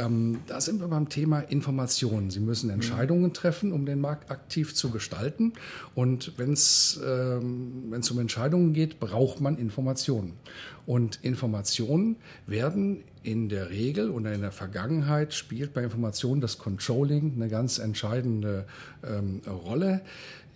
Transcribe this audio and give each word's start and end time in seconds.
Ähm, 0.00 0.40
da 0.46 0.60
sind 0.60 0.80
wir 0.80 0.88
beim 0.88 1.08
Thema 1.08 1.40
Informationen. 1.40 2.30
Sie 2.30 2.40
müssen 2.40 2.70
Entscheidungen 2.70 3.32
treffen, 3.32 3.72
um 3.72 3.86
den 3.86 4.00
Markt 4.00 4.30
aktiv 4.30 4.74
zu 4.74 4.90
gestalten. 4.90 5.52
Und 5.94 6.32
wenn 6.38 6.52
es 6.52 7.00
ähm, 7.04 7.92
um 8.10 8.18
Entscheidungen 8.18 8.72
geht, 8.72 9.00
braucht 9.00 9.40
man 9.40 9.58
Informationen. 9.58 10.34
Und 10.86 11.20
Informationen 11.22 12.16
werden 12.46 13.04
in 13.22 13.48
der 13.50 13.68
Regel 13.68 14.10
oder 14.10 14.32
in 14.32 14.40
der 14.40 14.52
Vergangenheit 14.52 15.34
spielt 15.34 15.74
bei 15.74 15.82
Informationen 15.82 16.40
das 16.40 16.56
Controlling 16.56 17.34
eine 17.36 17.48
ganz 17.48 17.78
entscheidende 17.78 18.64
ähm, 19.04 19.42
Rolle 19.46 20.00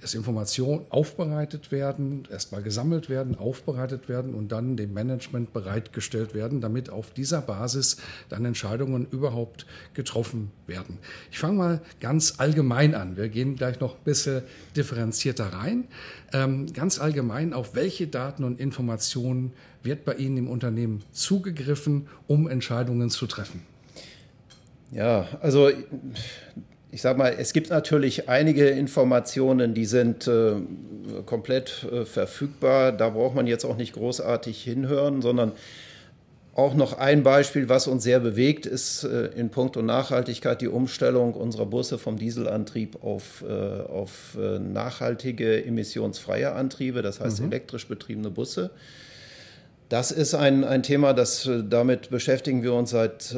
dass 0.05 0.13
Informationen 0.13 0.85
aufbereitet 0.91 1.73
werden, 1.73 2.29
erstmal 2.31 2.63
gesammelt 2.63 3.09
werden, 3.09 3.39
aufbereitet 3.39 4.07
werden 4.07 4.35
und 4.35 4.53
dann 4.53 4.77
dem 4.77 4.93
Management 4.93 5.55
bereitgestellt 5.55 6.35
werden, 6.35 6.61
damit 6.61 6.91
auf 6.91 7.13
dieser 7.13 7.41
Basis 7.41 7.97
dann 8.29 8.45
Entscheidungen 8.45 9.07
überhaupt 9.11 9.65
getroffen 9.95 10.51
werden. 10.67 10.99
Ich 11.33 11.39
fange 11.39 11.57
mal 11.57 11.81
ganz 12.01 12.35
allgemein 12.37 12.95
an. 12.95 13.17
Wir 13.17 13.31
gehen 13.31 13.57
gleich 13.57 13.81
noch 13.81 13.95
ein 13.95 14.05
bisschen 14.05 14.43
differenzierter 14.77 15.47
rein. 15.47 15.85
Ähm, 16.35 16.71
ganz 16.75 16.99
allgemein, 16.99 17.55
auf 17.55 17.75
welche 17.75 18.07
Daten 18.07 18.45
und 18.45 18.61
Informationen 18.61 19.55
wird 19.83 20.05
bei 20.05 20.17
Ihnen 20.17 20.37
im 20.37 20.51
Unternehmen 20.51 21.03
zugegriffen, 21.13 22.09
um 22.27 22.47
Entscheidungen 22.47 23.09
zu 23.09 23.27
treffen? 23.27 23.63
Ja, 24.91 25.29
also 25.41 25.71
ich 26.95 27.03
sage 27.03 27.19
mal, 27.19 27.35
es 27.37 27.53
gibt 27.53 27.71
natürlich 27.71 28.29
einige 28.29 28.69
Informationen, 28.69 29.75
die 29.75 29.85
sind 29.85 30.29
äh, 30.29 30.53
komplett 31.27 31.85
äh, 31.91 32.05
verfügbar. 32.05 32.93
Da 32.93 33.09
braucht 33.09 33.35
man 33.35 33.49
jetzt 33.49 33.65
auch 33.65 33.77
nicht 33.77 33.95
großartig 33.95 34.63
hinhören, 34.63 35.21
sondern 35.21 35.51
auch 36.55 36.75
noch 36.75 36.97
ein 36.97 37.25
Beispiel, 37.25 37.69
was 37.69 37.89
uns 37.89 38.05
sehr 38.05 38.21
bewegt, 38.21 38.65
ist 38.65 39.03
äh, 39.03 39.27
in 39.35 39.51
puncto 39.51 39.83
Nachhaltigkeit 39.83 40.61
die 40.61 40.69
Umstellung 40.69 41.35
unserer 41.35 41.67
Busse 41.67 41.99
vom 41.99 42.17
Dieselantrieb 42.17 43.03
auf, 43.03 43.43
äh, 43.43 43.53
auf 43.53 44.39
äh, 44.41 44.61
nachhaltige, 44.61 45.65
emissionsfreie 45.65 46.53
Antriebe, 46.53 47.03
das 47.03 47.19
heißt 47.19 47.41
mhm. 47.41 47.49
elektrisch 47.49 47.89
betriebene 47.89 48.31
Busse. 48.31 48.71
Das 49.89 50.13
ist 50.13 50.35
ein, 50.35 50.63
ein 50.63 50.85
Thema, 50.85 51.13
das 51.13 51.45
äh, 51.47 51.65
damit 51.69 52.11
beschäftigen 52.11 52.63
wir 52.63 52.73
uns 52.73 52.91
seit 52.91 53.35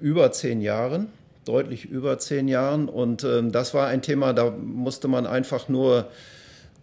über 0.00 0.32
zehn 0.32 0.62
Jahren 0.62 1.08
deutlich 1.46 1.86
über 1.86 2.18
zehn 2.18 2.48
Jahren. 2.48 2.88
Und 2.88 3.24
ähm, 3.24 3.52
das 3.52 3.72
war 3.72 3.86
ein 3.88 4.02
Thema, 4.02 4.32
da 4.32 4.50
musste 4.50 5.08
man 5.08 5.26
einfach 5.26 5.68
nur 5.68 6.08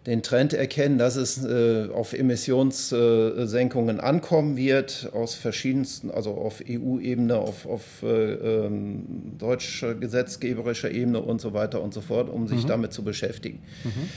den 0.06 0.22
Trend 0.22 0.52
erkennen, 0.52 0.98
dass 0.98 1.16
es 1.16 1.42
äh, 1.44 1.88
auf 1.92 2.12
Emissionssenkungen 2.12 3.98
äh, 3.98 4.02
ankommen 4.02 4.56
wird, 4.56 5.08
aus 5.14 5.34
verschiedensten, 5.34 6.10
also 6.10 6.32
auf 6.32 6.62
EU-Ebene, 6.68 7.36
auf, 7.36 7.64
auf 7.66 8.02
äh, 8.02 8.06
ähm, 8.06 9.04
deutscher 9.38 9.94
gesetzgeberischer 9.94 10.90
Ebene 10.90 11.20
und 11.20 11.40
so 11.40 11.54
weiter 11.54 11.80
und 11.80 11.94
so 11.94 12.02
fort, 12.02 12.28
um 12.28 12.48
sich 12.48 12.64
mhm. 12.64 12.68
damit 12.68 12.92
zu 12.92 13.02
beschäftigen. 13.02 13.60
Mhm. 13.84 14.08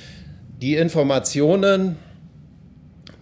Die 0.61 0.75
Informationen, 0.75 1.95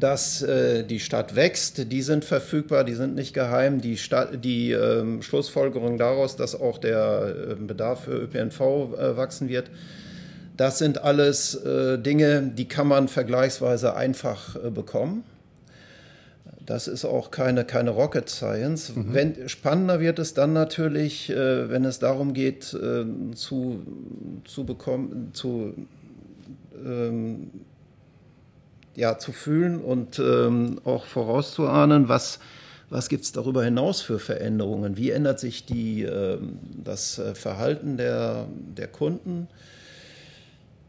dass 0.06 0.44
äh, 0.44 0.84
die 0.84 1.00
Stadt 1.00 1.36
wächst, 1.36 1.92
die 1.92 2.04
sind 2.04 2.26
verfügbar, 2.26 2.84
die 2.84 2.94
sind 2.94 3.16
nicht 3.16 3.34
geheim. 3.34 3.82
Die, 3.82 3.98
Stadt, 3.98 4.46
die 4.46 4.70
ähm, 4.70 5.24
Schlussfolgerung 5.24 5.98
daraus, 5.98 6.36
dass 6.36 6.54
auch 6.54 6.78
der 6.78 7.34
äh, 7.50 7.56
Bedarf 7.56 8.04
für 8.04 8.12
ÖPNV 8.12 8.62
äh, 8.62 9.18
wachsen 9.18 9.50
wird, 9.50 9.72
das 10.58 10.78
sind 10.78 11.04
alles 11.04 11.56
äh, 11.56 11.98
Dinge, 11.98 12.52
die 12.56 12.68
kann 12.68 12.88
man 12.88 13.08
vergleichsweise 13.08 13.96
einfach 13.96 14.56
äh, 14.64 14.70
bekommen. 14.70 15.24
Das 16.64 16.88
ist 16.88 17.04
auch 17.04 17.32
keine, 17.32 17.66
keine 17.66 17.90
Rocket 17.90 18.30
Science. 18.30 18.96
Mhm. 18.96 19.08
Wenn, 19.12 19.50
spannender 19.50 20.00
wird 20.00 20.20
es 20.20 20.36
dann 20.36 20.54
natürlich, 20.54 21.32
äh, 21.32 21.68
wenn 21.68 21.84
es 21.84 21.98
darum 21.98 22.36
geht, 22.36 22.64
zu, 22.64 23.82
zu 24.44 24.66
bekommen, 24.66 25.32
zu 25.34 25.74
ähm, 26.86 27.50
ja, 28.96 29.18
zu 29.18 29.32
fühlen 29.32 29.80
und 29.80 30.20
ähm, 30.20 30.80
auch 30.86 31.06
vorauszuahnen, 31.06 32.10
was, 32.10 32.40
was 32.90 33.10
gibt 33.10 33.24
es 33.24 33.32
darüber 33.32 33.64
hinaus 33.64 34.02
für 34.02 34.20
Veränderungen? 34.20 34.98
Wie 34.98 35.12
ändert 35.12 35.40
sich 35.40 35.66
die, 35.66 36.04
ähm, 36.04 36.14
äh, 36.14 36.84
das 36.84 37.22
Verhalten 37.34 37.98
der, 37.98 38.46
der 38.78 38.88
Kunden? 38.88 39.48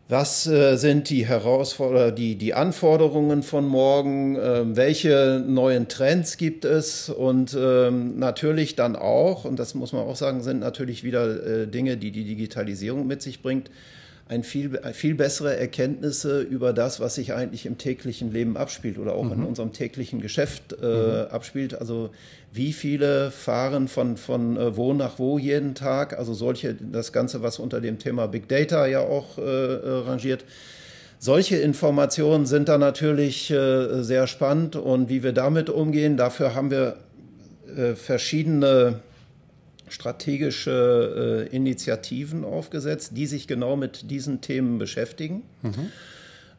Was 0.09 0.47
äh, 0.47 0.77
sind 0.77 1.11
die 1.11 1.27
Herausforderungen, 1.27 2.15
die, 2.15 2.37
die 2.37 2.55
Anforderungen 2.55 3.43
von 3.43 3.67
morgen? 3.67 4.37
Äh, 4.37 4.77
welche 4.77 5.43
neuen 5.45 5.89
Trends 5.89 6.37
gibt 6.37 6.65
es? 6.65 7.09
Und 7.09 7.57
ähm, 7.59 8.17
natürlich 8.17 8.77
dann 8.77 8.95
auch, 8.95 9.45
und 9.45 9.59
das 9.59 9.75
muss 9.75 9.93
man 9.93 10.03
auch 10.03 10.15
sagen, 10.15 10.43
sind 10.43 10.61
natürlich 10.61 11.03
wieder 11.03 11.45
äh, 11.45 11.67
Dinge, 11.67 11.97
die 11.97 12.13
die 12.13 12.23
Digitalisierung 12.23 13.09
mit 13.09 13.21
sich 13.21 13.43
bringt 13.43 13.69
ein 14.29 14.43
viel, 14.43 14.81
viel 14.93 15.15
bessere 15.15 15.57
Erkenntnisse 15.57 16.41
über 16.41 16.73
das, 16.73 16.99
was 16.99 17.15
sich 17.15 17.33
eigentlich 17.33 17.65
im 17.65 17.79
täglichen 17.79 18.33
Leben 18.33 18.57
abspielt 18.57 18.99
oder 18.99 19.15
auch 19.15 19.25
mhm. 19.25 19.33
in 19.33 19.45
unserem 19.45 19.73
täglichen 19.73 20.21
Geschäft 20.21 20.75
äh, 20.83 20.87
mhm. 20.87 21.31
abspielt. 21.31 21.81
Also 21.81 22.11
wie 22.53 22.73
viele 22.73 23.31
fahren 23.31 23.87
von, 23.87 24.17
von 24.17 24.57
äh, 24.57 24.77
wo 24.77 24.93
nach 24.95 25.21
wo 25.21 25.39
jeden 25.39 25.77
Tag? 25.77 26.19
Also 26.19 26.35
solche, 26.35 26.75
das 26.75 27.13
Ganze, 27.13 27.43
was 27.43 27.61
unter 27.61 27.81
dem 27.81 28.01
Thema 28.01 28.27
Big 28.27 28.49
Data 28.49 28.87
ja 28.87 29.01
auch 29.01 29.39
äh, 29.39 29.43
äh 29.43 30.07
rangiert. 30.07 30.45
Solche 31.21 31.57
Informationen 31.57 32.47
sind 32.47 32.69
da 32.69 32.79
natürlich 32.79 33.51
äh, 33.51 34.03
sehr 34.03 34.27
spannend 34.27 34.75
und 34.75 35.09
wie 35.09 35.23
wir 35.23 35.33
damit 35.33 35.71
umgehen, 35.71 36.17
dafür 36.17 36.55
haben 36.55 36.71
wir 36.71 36.97
verschiedene 37.97 39.01
strategische 39.89 41.47
äh, 41.51 41.55
Initiativen 41.55 42.45
aufgesetzt, 42.45 43.13
die 43.15 43.27
sich 43.27 43.47
genau 43.47 43.77
mit 43.77 44.11
diesen 44.11 44.41
Themen 44.41 44.79
beschäftigen. 44.79 45.43
Mhm. 45.63 45.91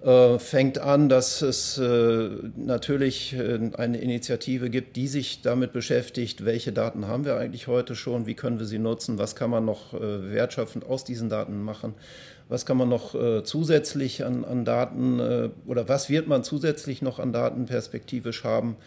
Äh, 0.04 0.38
fängt 0.38 0.78
an, 0.78 1.10
dass 1.10 1.42
es 1.42 1.80
äh, 1.80 2.30
natürlich 2.56 3.34
äh, 3.34 3.72
eine 3.78 3.98
Initiative 3.98 4.70
gibt, 4.70 4.96
die 4.96 5.08
sich 5.08 5.42
damit 5.42 5.74
beschäftigt, 5.74 6.46
welche 6.46 6.72
Daten 6.72 7.08
haben 7.08 7.26
wir 7.26 7.36
eigentlich 7.38 7.66
heute 7.66 7.96
schon, 7.96 8.28
wie 8.28 8.36
können 8.36 8.60
wir 8.60 8.68
sie 8.68 8.78
nutzen, 8.78 9.18
was 9.18 9.36
kann 9.36 9.50
man 9.50 9.66
noch 9.66 9.96
äh, 9.96 10.32
wertschöpfend 10.32 10.86
aus 10.86 11.04
diesen 11.04 11.30
Daten 11.30 11.64
machen, 11.64 11.96
was 12.48 12.68
kann 12.68 12.78
man 12.78 12.90
noch 12.90 13.16
äh, 13.16 13.44
zusätzlich 13.44 14.24
an, 14.24 14.46
an 14.46 14.66
Daten 14.66 15.20
oder 15.66 15.90
was 15.90 16.10
wird 16.10 16.28
man 16.28 16.44
zusätzlich 16.44 17.02
noch 17.02 17.18
an 17.18 17.34
Daten 17.34 17.66
perspektivisch 17.66 18.44
haben. 18.44 18.78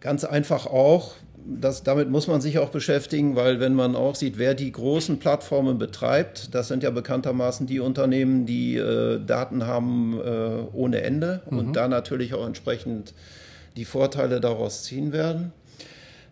Ganz 0.00 0.24
einfach 0.24 0.66
auch, 0.66 1.14
das, 1.48 1.82
damit 1.82 2.10
muss 2.10 2.26
man 2.26 2.40
sich 2.40 2.58
auch 2.58 2.70
beschäftigen, 2.70 3.36
weil 3.36 3.60
wenn 3.60 3.74
man 3.74 3.94
auch 3.94 4.14
sieht, 4.14 4.38
wer 4.38 4.54
die 4.54 4.72
großen 4.72 5.18
Plattformen 5.18 5.78
betreibt, 5.78 6.54
das 6.54 6.68
sind 6.68 6.82
ja 6.82 6.90
bekanntermaßen 6.90 7.66
die 7.66 7.80
Unternehmen, 7.80 8.46
die 8.46 8.76
äh, 8.76 9.20
Daten 9.24 9.66
haben 9.66 10.18
äh, 10.18 10.76
ohne 10.76 11.02
Ende 11.02 11.42
mhm. 11.48 11.58
und 11.58 11.72
da 11.74 11.88
natürlich 11.88 12.34
auch 12.34 12.46
entsprechend 12.46 13.14
die 13.76 13.84
Vorteile 13.84 14.40
daraus 14.40 14.82
ziehen 14.82 15.12
werden. 15.12 15.52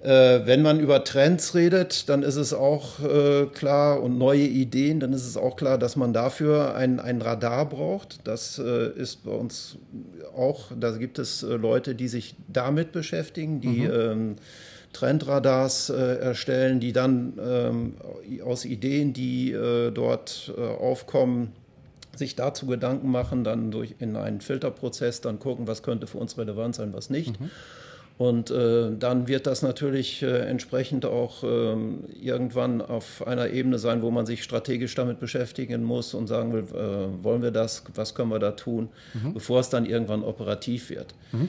Äh, 0.00 0.46
wenn 0.46 0.60
man 0.60 0.80
über 0.80 1.02
Trends 1.04 1.54
redet, 1.54 2.08
dann 2.08 2.22
ist 2.22 2.36
es 2.36 2.52
auch 2.52 3.00
äh, 3.00 3.46
klar 3.46 4.02
und 4.02 4.18
neue 4.18 4.42
Ideen, 4.42 5.00
dann 5.00 5.12
ist 5.12 5.26
es 5.26 5.36
auch 5.36 5.56
klar, 5.56 5.78
dass 5.78 5.96
man 5.96 6.12
dafür 6.12 6.74
ein, 6.74 7.00
ein 7.00 7.22
Radar 7.22 7.68
braucht. 7.68 8.18
Das 8.24 8.58
äh, 8.58 8.90
ist 8.90 9.24
bei 9.24 9.30
uns 9.30 9.78
auch, 10.36 10.72
da 10.78 10.90
gibt 10.90 11.18
es 11.18 11.42
äh, 11.42 11.54
Leute, 11.54 11.94
die 11.94 12.08
sich 12.08 12.34
damit 12.48 12.92
beschäftigen, 12.92 13.62
die 13.62 13.88
mhm. 13.88 13.92
ähm, 13.92 14.36
Trendradars 14.94 15.90
äh, 15.90 16.16
erstellen, 16.16 16.80
die 16.80 16.92
dann 16.92 17.34
ähm, 17.38 17.94
aus 18.42 18.64
Ideen, 18.64 19.12
die 19.12 19.52
äh, 19.52 19.90
dort 19.90 20.52
äh, 20.56 20.60
aufkommen, 20.60 21.52
sich 22.16 22.36
dazu 22.36 22.66
Gedanken 22.66 23.10
machen, 23.10 23.44
dann 23.44 23.70
durch 23.70 23.96
in 23.98 24.16
einen 24.16 24.40
Filterprozess 24.40 25.20
dann 25.20 25.38
gucken, 25.38 25.66
was 25.66 25.82
könnte 25.82 26.06
für 26.06 26.18
uns 26.18 26.38
relevant 26.38 26.74
sein, 26.74 26.92
was 26.92 27.10
nicht. 27.10 27.38
Mhm. 27.40 27.50
Und 28.16 28.52
äh, 28.52 28.92
dann 28.96 29.26
wird 29.26 29.48
das 29.48 29.62
natürlich 29.62 30.22
äh, 30.22 30.46
entsprechend 30.46 31.04
auch 31.04 31.42
ähm, 31.42 32.04
irgendwann 32.22 32.80
auf 32.80 33.26
einer 33.26 33.48
Ebene 33.48 33.80
sein, 33.80 34.02
wo 34.02 34.12
man 34.12 34.24
sich 34.24 34.44
strategisch 34.44 34.94
damit 34.94 35.18
beschäftigen 35.18 35.82
muss 35.82 36.14
und 36.14 36.28
sagen 36.28 36.52
will, 36.52 36.62
äh, 36.62 37.24
wollen 37.24 37.42
wir 37.42 37.50
das, 37.50 37.82
was 37.94 38.14
können 38.14 38.30
wir 38.30 38.38
da 38.38 38.52
tun, 38.52 38.88
mhm. 39.14 39.34
bevor 39.34 39.58
es 39.58 39.68
dann 39.68 39.84
irgendwann 39.84 40.22
operativ 40.22 40.90
wird. 40.90 41.12
Mhm. 41.32 41.48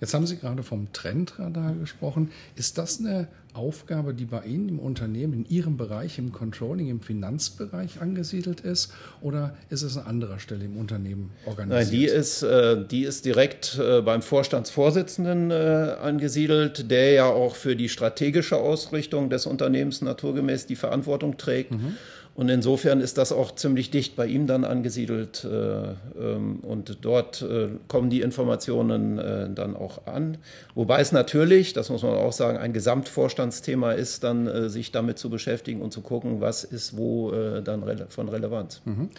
Jetzt 0.00 0.14
haben 0.14 0.26
Sie 0.26 0.36
gerade 0.36 0.62
vom 0.62 0.92
Trendradar 0.92 1.74
gesprochen. 1.74 2.30
Ist 2.56 2.78
das 2.78 3.00
eine 3.00 3.28
Aufgabe, 3.52 4.14
die 4.14 4.24
bei 4.24 4.44
Ihnen 4.44 4.68
im 4.68 4.78
Unternehmen, 4.78 5.34
in 5.34 5.48
Ihrem 5.48 5.76
Bereich, 5.76 6.18
im 6.18 6.32
Controlling, 6.32 6.88
im 6.88 7.00
Finanzbereich 7.00 8.00
angesiedelt 8.00 8.60
ist? 8.60 8.92
Oder 9.20 9.54
ist 9.68 9.82
es 9.82 9.96
an 9.98 10.06
anderer 10.06 10.38
Stelle 10.38 10.64
im 10.64 10.76
Unternehmen 10.76 11.30
organisiert? 11.44 11.82
Nein, 11.82 11.90
die 11.90 12.06
ist, 12.06 12.42
äh, 12.42 12.84
die 12.86 13.02
ist 13.02 13.24
direkt 13.24 13.78
äh, 13.78 14.00
beim 14.00 14.22
Vorstandsvorsitzenden 14.22 15.50
äh, 15.50 15.54
angesiedelt, 16.00 16.90
der 16.90 17.12
ja 17.12 17.26
auch 17.26 17.54
für 17.54 17.76
die 17.76 17.88
strategische 17.88 18.56
Ausrichtung 18.56 19.28
des 19.28 19.46
Unternehmens 19.46 20.00
naturgemäß 20.00 20.66
die 20.66 20.76
Verantwortung 20.76 21.36
trägt. 21.36 21.72
Mhm. 21.72 21.96
Und 22.40 22.48
insofern 22.48 23.02
ist 23.02 23.18
das 23.18 23.32
auch 23.32 23.54
ziemlich 23.54 23.90
dicht 23.90 24.16
bei 24.16 24.24
ihm 24.24 24.46
dann 24.46 24.64
angesiedelt. 24.64 25.44
Äh, 25.44 25.90
ähm, 26.18 26.60
und 26.60 26.96
dort 27.02 27.42
äh, 27.42 27.68
kommen 27.86 28.08
die 28.08 28.22
Informationen 28.22 29.18
äh, 29.18 29.50
dann 29.50 29.76
auch 29.76 30.06
an. 30.06 30.38
Wobei 30.74 31.02
es 31.02 31.12
natürlich, 31.12 31.74
das 31.74 31.90
muss 31.90 32.02
man 32.02 32.14
auch 32.14 32.32
sagen, 32.32 32.56
ein 32.56 32.72
Gesamtvorstandsthema 32.72 33.92
ist, 33.92 34.24
dann 34.24 34.70
sich 34.70 34.90
damit 34.90 35.18
zu 35.18 35.28
beschäftigen 35.28 35.82
und 35.82 35.92
zu 35.92 36.00
gucken, 36.00 36.40
was 36.40 36.64
ist 36.64 36.96
wo 36.96 37.30
dann 37.30 37.84
von 38.08 38.28
Relevanz. 38.30 38.80
Mhm. 38.86 39.10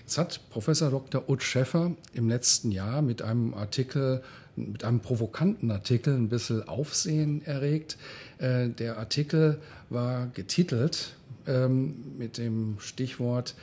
Jetzt 0.00 0.16
hat 0.16 0.40
Professor 0.48 0.88
Dr. 0.90 1.28
Utz 1.28 1.42
Schäffer 1.42 1.92
im 2.14 2.30
letzten 2.30 2.70
Jahr 2.70 3.02
mit 3.02 3.20
einem 3.20 3.52
Artikel, 3.52 4.22
mit 4.56 4.84
einem 4.84 5.00
provokanten 5.00 5.70
Artikel 5.70 6.14
ein 6.14 6.30
bisschen 6.30 6.66
Aufsehen 6.66 7.44
erregt. 7.44 7.98
Der 8.40 8.96
Artikel 8.96 9.58
war 9.90 10.28
getitelt 10.28 11.14
ähm, 11.46 12.16
mit 12.18 12.38
dem 12.38 12.76
Stichwort 12.78 13.54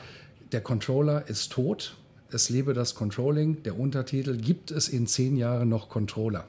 Der 0.51 0.61
Controller 0.61 1.27
ist 1.27 1.51
tot, 1.51 1.95
es 2.31 2.49
lebe 2.49 2.73
das 2.73 2.95
Controlling. 2.95 3.63
Der 3.63 3.79
Untertitel 3.79 4.37
Gibt 4.37 4.71
es 4.71 4.89
in 4.89 5.07
zehn 5.07 5.37
Jahren 5.37 5.69
noch 5.69 5.89
Controller? 5.89 6.45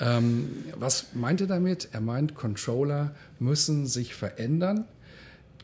Ähm, 0.00 0.50
was 0.76 1.14
meint 1.14 1.40
er 1.40 1.46
damit? 1.46 1.88
Er 1.92 2.00
meint, 2.00 2.34
Controller 2.34 3.14
müssen 3.38 3.86
sich 3.86 4.14
verändern. 4.14 4.86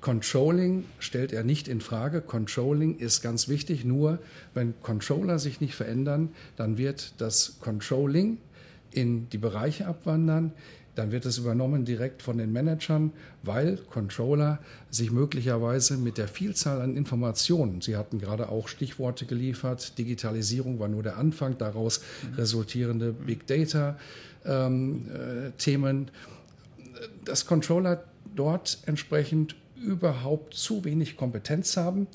Controlling 0.00 0.84
stellt 1.00 1.32
er 1.32 1.42
nicht 1.42 1.66
in 1.66 1.80
Frage. 1.80 2.20
Controlling 2.20 2.98
ist 2.98 3.20
ganz 3.20 3.48
wichtig. 3.48 3.84
Nur 3.84 4.20
wenn 4.54 4.74
Controller 4.82 5.40
sich 5.40 5.60
nicht 5.60 5.74
verändern, 5.74 6.30
dann 6.56 6.78
wird 6.78 7.14
das 7.18 7.56
Controlling 7.60 8.38
in 8.92 9.28
die 9.30 9.38
Bereiche 9.38 9.86
abwandern, 9.86 10.52
dann 10.98 11.12
wird 11.12 11.26
es 11.26 11.38
übernommen 11.38 11.84
direkt 11.84 12.22
von 12.22 12.38
den 12.38 12.52
Managern, 12.52 13.12
weil 13.44 13.76
Controller 13.76 14.58
sich 14.90 15.12
möglicherweise 15.12 15.96
mit 15.96 16.18
der 16.18 16.26
Vielzahl 16.26 16.80
an 16.80 16.96
Informationen, 16.96 17.80
Sie 17.80 17.96
hatten 17.96 18.18
gerade 18.18 18.48
auch 18.48 18.66
Stichworte 18.66 19.24
geliefert, 19.24 19.96
Digitalisierung 19.96 20.80
war 20.80 20.88
nur 20.88 21.04
der 21.04 21.16
Anfang, 21.16 21.56
daraus 21.56 22.02
resultierende 22.36 23.12
Big 23.12 23.46
Data 23.46 23.96
ähm, 24.44 25.06
äh, 25.08 25.50
Themen, 25.56 26.10
dass 27.24 27.46
Controller 27.46 28.02
dort 28.34 28.78
entsprechend 28.86 29.54
überhaupt 29.76 30.54
zu 30.54 30.84
wenig 30.84 31.16
Kompetenz 31.16 31.76
haben 31.76 32.08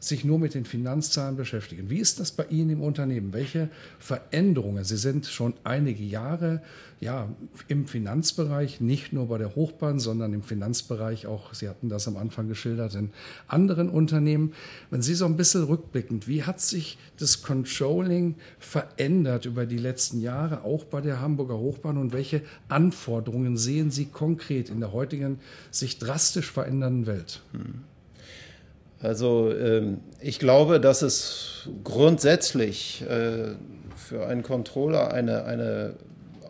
sich 0.00 0.24
nur 0.24 0.38
mit 0.38 0.54
den 0.54 0.64
Finanzzahlen 0.64 1.36
beschäftigen. 1.36 1.90
Wie 1.90 1.98
ist 1.98 2.20
das 2.20 2.32
bei 2.32 2.46
Ihnen 2.46 2.70
im 2.70 2.82
Unternehmen? 2.82 3.32
Welche 3.32 3.68
Veränderungen? 3.98 4.84
Sie 4.84 4.96
sind 4.96 5.26
schon 5.26 5.54
einige 5.64 6.04
Jahre 6.04 6.62
ja, 7.00 7.28
im 7.68 7.86
Finanzbereich, 7.86 8.80
nicht 8.80 9.12
nur 9.12 9.28
bei 9.28 9.38
der 9.38 9.54
Hochbahn, 9.54 10.00
sondern 10.00 10.32
im 10.32 10.42
Finanzbereich 10.42 11.26
auch, 11.26 11.54
Sie 11.54 11.68
hatten 11.68 11.88
das 11.88 12.08
am 12.08 12.16
Anfang 12.16 12.48
geschildert, 12.48 12.94
in 12.94 13.10
anderen 13.46 13.88
Unternehmen. 13.88 14.52
Wenn 14.90 15.02
Sie 15.02 15.14
so 15.14 15.24
ein 15.24 15.36
bisschen 15.36 15.64
rückblickend, 15.64 16.26
wie 16.26 16.42
hat 16.42 16.60
sich 16.60 16.98
das 17.18 17.42
Controlling 17.42 18.34
verändert 18.58 19.44
über 19.46 19.64
die 19.64 19.78
letzten 19.78 20.20
Jahre, 20.20 20.64
auch 20.64 20.84
bei 20.84 21.00
der 21.00 21.20
Hamburger 21.20 21.58
Hochbahn 21.58 21.98
und 21.98 22.12
welche 22.12 22.42
Anforderungen 22.68 23.56
sehen 23.56 23.90
Sie 23.90 24.06
konkret 24.06 24.68
in 24.68 24.80
der 24.80 24.92
heutigen, 24.92 25.38
sich 25.70 25.98
drastisch 25.98 26.50
verändernden 26.50 27.06
Welt? 27.06 27.42
Hm. 27.52 27.84
Also 29.00 29.52
ähm, 29.52 30.00
ich 30.20 30.38
glaube, 30.38 30.80
dass 30.80 31.02
es 31.02 31.68
grundsätzlich 31.84 33.04
äh, 33.08 33.54
für 33.96 34.26
einen 34.26 34.42
Controller 34.42 35.12
eine, 35.12 35.44
eine 35.44 35.94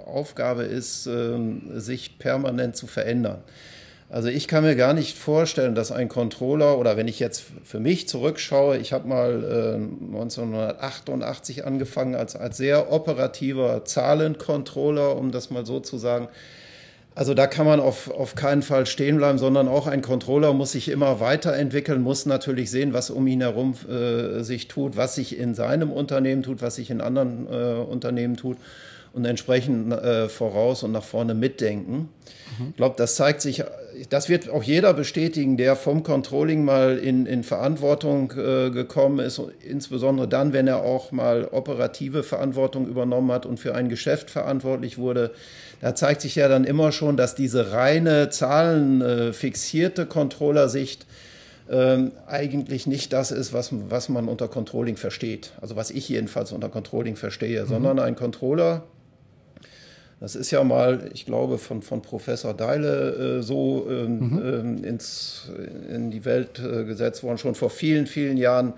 Aufgabe 0.06 0.62
ist, 0.62 1.06
ähm, 1.06 1.78
sich 1.78 2.18
permanent 2.18 2.76
zu 2.76 2.86
verändern. 2.86 3.42
Also 4.10 4.28
ich 4.28 4.48
kann 4.48 4.64
mir 4.64 4.74
gar 4.74 4.94
nicht 4.94 5.18
vorstellen, 5.18 5.74
dass 5.74 5.92
ein 5.92 6.08
Controller 6.08 6.78
oder 6.78 6.96
wenn 6.96 7.08
ich 7.08 7.18
jetzt 7.20 7.44
für 7.62 7.78
mich 7.78 8.08
zurückschaue, 8.08 8.78
ich 8.78 8.94
habe 8.94 9.06
mal 9.06 9.74
1988 9.74 11.58
äh, 11.58 11.62
angefangen 11.62 12.14
als, 12.14 12.34
als 12.34 12.56
sehr 12.56 12.90
operativer 12.90 13.84
Zahlencontroller, 13.84 15.14
um 15.14 15.30
das 15.30 15.50
mal 15.50 15.66
so 15.66 15.80
zu 15.80 15.98
sagen. 15.98 16.28
Also 17.18 17.34
da 17.34 17.48
kann 17.48 17.66
man 17.66 17.80
auf, 17.80 18.12
auf 18.12 18.36
keinen 18.36 18.62
Fall 18.62 18.86
stehen 18.86 19.16
bleiben, 19.16 19.38
sondern 19.38 19.66
auch 19.66 19.88
ein 19.88 20.02
Controller 20.02 20.52
muss 20.52 20.70
sich 20.70 20.88
immer 20.88 21.18
weiterentwickeln, 21.18 22.00
muss 22.00 22.26
natürlich 22.26 22.70
sehen, 22.70 22.92
was 22.92 23.10
um 23.10 23.26
ihn 23.26 23.40
herum 23.40 23.74
äh, 23.90 24.44
sich 24.44 24.68
tut, 24.68 24.96
was 24.96 25.16
sich 25.16 25.36
in 25.36 25.52
seinem 25.52 25.90
Unternehmen 25.90 26.44
tut, 26.44 26.62
was 26.62 26.76
sich 26.76 26.90
in 26.90 27.00
anderen 27.00 27.48
äh, 27.48 27.80
Unternehmen 27.80 28.36
tut 28.36 28.56
und 29.12 29.24
entsprechend 29.24 29.92
äh, 29.92 30.28
voraus 30.28 30.82
und 30.82 30.92
nach 30.92 31.02
vorne 31.02 31.34
mitdenken. 31.34 32.08
Mhm. 32.58 32.68
Ich 32.70 32.76
glaube, 32.76 32.94
das 32.96 33.14
zeigt 33.14 33.40
sich, 33.40 33.64
das 34.10 34.28
wird 34.28 34.48
auch 34.48 34.62
jeder 34.62 34.94
bestätigen, 34.94 35.56
der 35.56 35.76
vom 35.76 36.02
Controlling 36.02 36.64
mal 36.64 36.98
in, 36.98 37.26
in 37.26 37.42
Verantwortung 37.42 38.32
äh, 38.32 38.70
gekommen 38.70 39.18
ist, 39.18 39.40
insbesondere 39.66 40.28
dann, 40.28 40.52
wenn 40.52 40.66
er 40.66 40.82
auch 40.82 41.12
mal 41.12 41.48
operative 41.50 42.22
Verantwortung 42.22 42.86
übernommen 42.86 43.32
hat 43.32 43.46
und 43.46 43.58
für 43.58 43.74
ein 43.74 43.88
Geschäft 43.88 44.30
verantwortlich 44.30 44.98
wurde 44.98 45.32
da 45.80 45.94
zeigt 45.94 46.22
sich 46.22 46.34
ja 46.34 46.48
dann 46.48 46.64
immer 46.64 46.92
schon, 46.92 47.16
dass 47.16 47.34
diese 47.34 47.72
reine 47.72 48.30
zahlenfixierte 48.30 50.06
Controllersicht 50.06 51.06
ähm, 51.70 52.12
eigentlich 52.26 52.86
nicht 52.86 53.12
das 53.12 53.30
ist, 53.30 53.52
was, 53.52 53.70
was 53.72 54.08
man 54.08 54.26
unter 54.26 54.48
Controlling 54.48 54.96
versteht. 54.96 55.52
Also 55.60 55.76
was 55.76 55.90
ich 55.90 56.08
jedenfalls 56.08 56.52
unter 56.52 56.68
Controlling 56.68 57.16
verstehe, 57.16 57.62
mhm. 57.64 57.68
sondern 57.68 57.98
ein 57.98 58.16
Controller, 58.16 58.84
das 60.20 60.34
ist 60.34 60.50
ja 60.50 60.64
mal, 60.64 61.10
ich 61.14 61.26
glaube, 61.26 61.58
von, 61.58 61.82
von 61.82 62.02
Professor 62.02 62.54
Deile 62.54 63.38
äh, 63.38 63.42
so 63.42 63.86
ähm, 63.88 64.18
mhm. 64.18 64.42
ähm, 64.42 64.84
ins, 64.84 65.50
in 65.92 66.10
die 66.10 66.24
Welt 66.24 66.58
äh, 66.58 66.84
gesetzt 66.84 67.22
worden, 67.22 67.38
schon 67.38 67.54
vor 67.54 67.70
vielen, 67.70 68.06
vielen 68.06 68.36
Jahren 68.36 68.74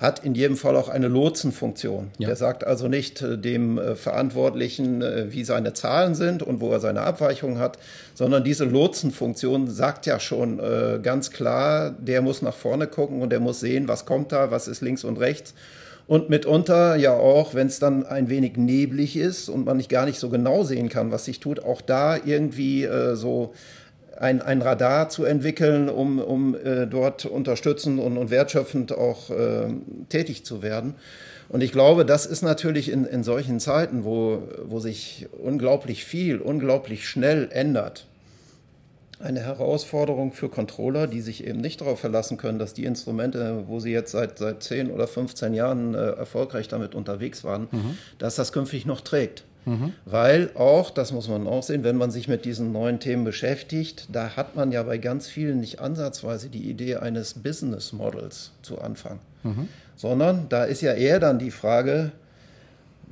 hat 0.00 0.24
in 0.24 0.34
jedem 0.34 0.56
Fall 0.56 0.76
auch 0.76 0.88
eine 0.88 1.08
Lotsenfunktion. 1.08 2.10
Ja. 2.18 2.28
Der 2.28 2.36
sagt 2.36 2.66
also 2.66 2.88
nicht 2.88 3.20
äh, 3.20 3.36
dem 3.36 3.76
äh, 3.76 3.94
Verantwortlichen, 3.94 5.02
äh, 5.02 5.26
wie 5.30 5.44
seine 5.44 5.74
Zahlen 5.74 6.14
sind 6.14 6.42
und 6.42 6.60
wo 6.60 6.72
er 6.72 6.80
seine 6.80 7.02
Abweichungen 7.02 7.58
hat, 7.58 7.78
sondern 8.14 8.42
diese 8.42 8.64
Lotsenfunktion 8.64 9.68
sagt 9.70 10.06
ja 10.06 10.18
schon 10.18 10.60
ganz 11.02 11.30
klar, 11.30 11.90
der 11.90 12.22
muss 12.22 12.42
nach 12.42 12.54
vorne 12.54 12.86
gucken 12.86 13.22
und 13.22 13.30
der 13.30 13.40
muss 13.40 13.60
sehen, 13.60 13.88
was 13.88 14.04
kommt 14.04 14.32
da, 14.32 14.50
was 14.50 14.68
ist 14.68 14.80
links 14.80 15.04
und 15.04 15.18
rechts. 15.18 15.54
Und 16.10 16.28
mitunter 16.28 16.96
ja 16.96 17.12
auch, 17.12 17.54
wenn 17.54 17.68
es 17.68 17.78
dann 17.78 18.04
ein 18.04 18.28
wenig 18.28 18.56
neblig 18.56 19.16
ist 19.16 19.48
und 19.48 19.64
man 19.64 19.76
nicht 19.76 19.88
gar 19.88 20.06
nicht 20.06 20.18
so 20.18 20.28
genau 20.28 20.64
sehen 20.64 20.88
kann, 20.88 21.12
was 21.12 21.24
sich 21.24 21.38
tut, 21.38 21.62
auch 21.62 21.80
da 21.80 22.16
irgendwie 22.16 22.82
äh, 22.82 23.14
so 23.14 23.54
ein, 24.18 24.42
ein 24.42 24.60
Radar 24.60 25.08
zu 25.08 25.24
entwickeln, 25.24 25.88
um, 25.88 26.18
um 26.18 26.56
äh, 26.56 26.88
dort 26.88 27.26
unterstützend 27.26 28.00
und, 28.00 28.18
und 28.18 28.28
wertschöpfend 28.28 28.90
auch 28.90 29.30
äh, 29.30 29.68
tätig 30.08 30.44
zu 30.44 30.62
werden. 30.62 30.94
Und 31.48 31.60
ich 31.60 31.70
glaube, 31.70 32.04
das 32.04 32.26
ist 32.26 32.42
natürlich 32.42 32.90
in, 32.90 33.04
in 33.04 33.22
solchen 33.22 33.60
Zeiten, 33.60 34.02
wo, 34.02 34.42
wo 34.64 34.80
sich 34.80 35.28
unglaublich 35.40 36.04
viel, 36.04 36.38
unglaublich 36.38 37.08
schnell 37.08 37.50
ändert, 37.52 38.08
eine 39.22 39.40
Herausforderung 39.40 40.32
für 40.32 40.48
Controller, 40.48 41.06
die 41.06 41.20
sich 41.20 41.46
eben 41.46 41.60
nicht 41.60 41.80
darauf 41.80 42.00
verlassen 42.00 42.36
können, 42.36 42.58
dass 42.58 42.74
die 42.74 42.84
Instrumente, 42.84 43.64
wo 43.66 43.80
sie 43.80 43.92
jetzt 43.92 44.12
seit, 44.12 44.38
seit 44.38 44.62
10 44.62 44.90
oder 44.90 45.06
15 45.06 45.54
Jahren 45.54 45.94
äh, 45.94 46.12
erfolgreich 46.12 46.68
damit 46.68 46.94
unterwegs 46.94 47.44
waren, 47.44 47.68
mhm. 47.70 47.98
dass 48.18 48.36
das 48.36 48.52
künftig 48.52 48.86
noch 48.86 49.00
trägt. 49.00 49.44
Mhm. 49.66 49.92
Weil 50.06 50.50
auch, 50.54 50.90
das 50.90 51.12
muss 51.12 51.28
man 51.28 51.46
auch 51.46 51.62
sehen, 51.62 51.84
wenn 51.84 51.96
man 51.96 52.10
sich 52.10 52.28
mit 52.28 52.44
diesen 52.44 52.72
neuen 52.72 52.98
Themen 52.98 53.24
beschäftigt, 53.24 54.08
da 54.10 54.36
hat 54.36 54.56
man 54.56 54.72
ja 54.72 54.82
bei 54.82 54.98
ganz 54.98 55.28
vielen 55.28 55.60
nicht 55.60 55.80
ansatzweise 55.80 56.48
die 56.48 56.70
Idee 56.70 56.96
eines 56.96 57.34
Business 57.34 57.92
Models 57.92 58.52
zu 58.62 58.80
Anfang. 58.80 59.18
Mhm. 59.42 59.68
Sondern 59.96 60.48
da 60.48 60.64
ist 60.64 60.80
ja 60.80 60.94
eher 60.94 61.20
dann 61.20 61.38
die 61.38 61.50
Frage, 61.50 62.12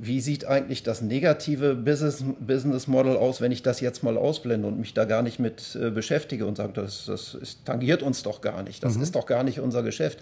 wie 0.01 0.21
sieht 0.21 0.45
eigentlich 0.45 0.81
das 0.81 1.01
negative 1.01 1.75
Business, 1.75 2.23
Business 2.39 2.87
Model 2.87 3.17
aus, 3.17 3.41
wenn 3.41 3.51
ich 3.51 3.63
das 3.63 3.81
jetzt 3.81 4.01
mal 4.01 4.17
ausblende 4.17 4.65
und 4.65 4.79
mich 4.79 4.93
da 4.93 5.03
gar 5.03 5.21
nicht 5.21 5.39
mit 5.39 5.77
äh, 5.79 5.91
beschäftige 5.91 6.45
und 6.45 6.55
sage, 6.55 6.71
das, 6.73 7.05
das 7.05 7.35
ist, 7.35 7.65
tangiert 7.65 8.01
uns 8.01 8.23
doch 8.23 8.39
gar 8.39 8.63
nicht, 8.63 8.81
das 8.81 8.95
mhm. 8.95 9.03
ist 9.03 9.15
doch 9.15 9.25
gar 9.25 9.43
nicht 9.43 9.59
unser 9.59 9.83
Geschäft. 9.83 10.19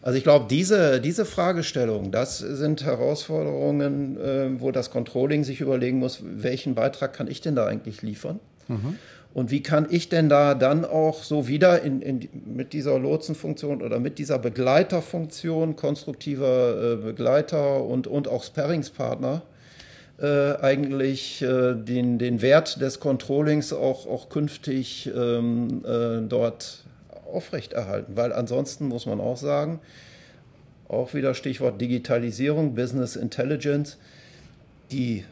Also 0.00 0.16
ich 0.16 0.22
glaube, 0.22 0.46
diese, 0.48 1.00
diese 1.00 1.24
Fragestellung, 1.24 2.12
das 2.12 2.38
sind 2.38 2.84
Herausforderungen, 2.84 4.16
äh, 4.16 4.60
wo 4.60 4.70
das 4.70 4.90
Controlling 4.90 5.42
sich 5.42 5.60
überlegen 5.60 5.98
muss, 5.98 6.20
welchen 6.22 6.76
Beitrag 6.76 7.12
kann 7.12 7.26
ich 7.26 7.40
denn 7.40 7.56
da 7.56 7.66
eigentlich 7.66 8.02
liefern? 8.02 8.38
Mhm. 8.68 8.96
Und 9.36 9.50
wie 9.50 9.62
kann 9.62 9.86
ich 9.90 10.08
denn 10.08 10.30
da 10.30 10.54
dann 10.54 10.86
auch 10.86 11.22
so 11.22 11.46
wieder 11.46 11.82
in, 11.82 12.00
in, 12.00 12.26
mit 12.46 12.72
dieser 12.72 12.98
Lotsenfunktion 12.98 13.82
oder 13.82 13.98
mit 13.98 14.18
dieser 14.18 14.38
Begleiterfunktion, 14.38 15.76
konstruktiver 15.76 16.94
äh, 16.94 16.96
Begleiter 16.96 17.84
und, 17.84 18.06
und 18.06 18.28
auch 18.28 18.42
Sparringspartner, 18.42 19.42
äh, 20.22 20.54
eigentlich 20.62 21.42
äh, 21.42 21.74
den, 21.74 22.18
den 22.18 22.40
Wert 22.40 22.80
des 22.80 22.98
Controllings 22.98 23.74
auch, 23.74 24.06
auch 24.06 24.30
künftig 24.30 25.10
ähm, 25.14 25.84
äh, 25.84 26.26
dort 26.26 26.86
aufrechterhalten. 27.30 28.16
Weil 28.16 28.32
ansonsten 28.32 28.88
muss 28.88 29.04
man 29.04 29.20
auch 29.20 29.36
sagen, 29.36 29.80
auch 30.88 31.12
wieder 31.12 31.34
Stichwort 31.34 31.78
Digitalisierung, 31.78 32.74
Business 32.74 33.16
Intelligence, 33.16 33.98
die 34.90 35.24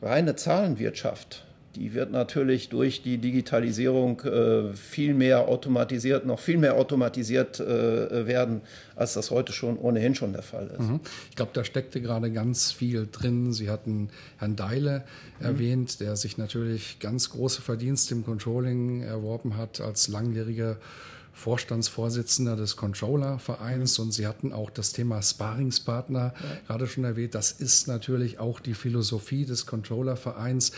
reine 0.00 0.36
Zahlenwirtschaft, 0.36 1.46
die 1.76 1.94
wird 1.94 2.10
natürlich 2.10 2.68
durch 2.68 3.02
die 3.02 3.18
Digitalisierung 3.18 4.20
äh, 4.20 4.72
viel 4.74 5.14
mehr 5.14 5.48
automatisiert, 5.48 6.26
noch 6.26 6.40
viel 6.40 6.58
mehr 6.58 6.74
automatisiert 6.74 7.60
äh, 7.60 8.26
werden, 8.26 8.62
als 8.96 9.14
das 9.14 9.30
heute 9.30 9.52
schon 9.52 9.78
ohnehin 9.78 10.14
schon 10.14 10.32
der 10.32 10.42
Fall 10.42 10.68
ist. 10.78 10.88
Mhm. 10.88 11.00
Ich 11.30 11.36
glaube, 11.36 11.52
da 11.54 11.62
steckte 11.62 12.00
gerade 12.00 12.32
ganz 12.32 12.72
viel 12.72 13.08
drin. 13.10 13.52
Sie 13.52 13.70
hatten 13.70 14.10
Herrn 14.38 14.56
Deile 14.56 15.04
mhm. 15.38 15.46
erwähnt, 15.46 16.00
der 16.00 16.16
sich 16.16 16.38
natürlich 16.38 16.98
ganz 16.98 17.30
große 17.30 17.62
Verdienste 17.62 18.14
im 18.14 18.24
Controlling 18.24 19.02
erworben 19.02 19.56
hat 19.56 19.80
als 19.80 20.08
langjähriger 20.08 20.76
Vorstandsvorsitzender 21.32 22.56
des 22.56 22.76
Controller-Vereins 22.76 23.98
und 23.98 24.12
Sie 24.12 24.26
hatten 24.26 24.52
auch 24.52 24.70
das 24.70 24.92
Thema 24.92 25.22
Sparingspartner 25.22 26.34
ja. 26.34 26.60
gerade 26.66 26.86
schon 26.86 27.04
erwähnt. 27.04 27.34
Das 27.34 27.52
ist 27.52 27.88
natürlich 27.88 28.38
auch 28.38 28.60
die 28.60 28.74
Philosophie 28.74 29.44
des 29.44 29.66
Controller-Vereins, 29.66 30.72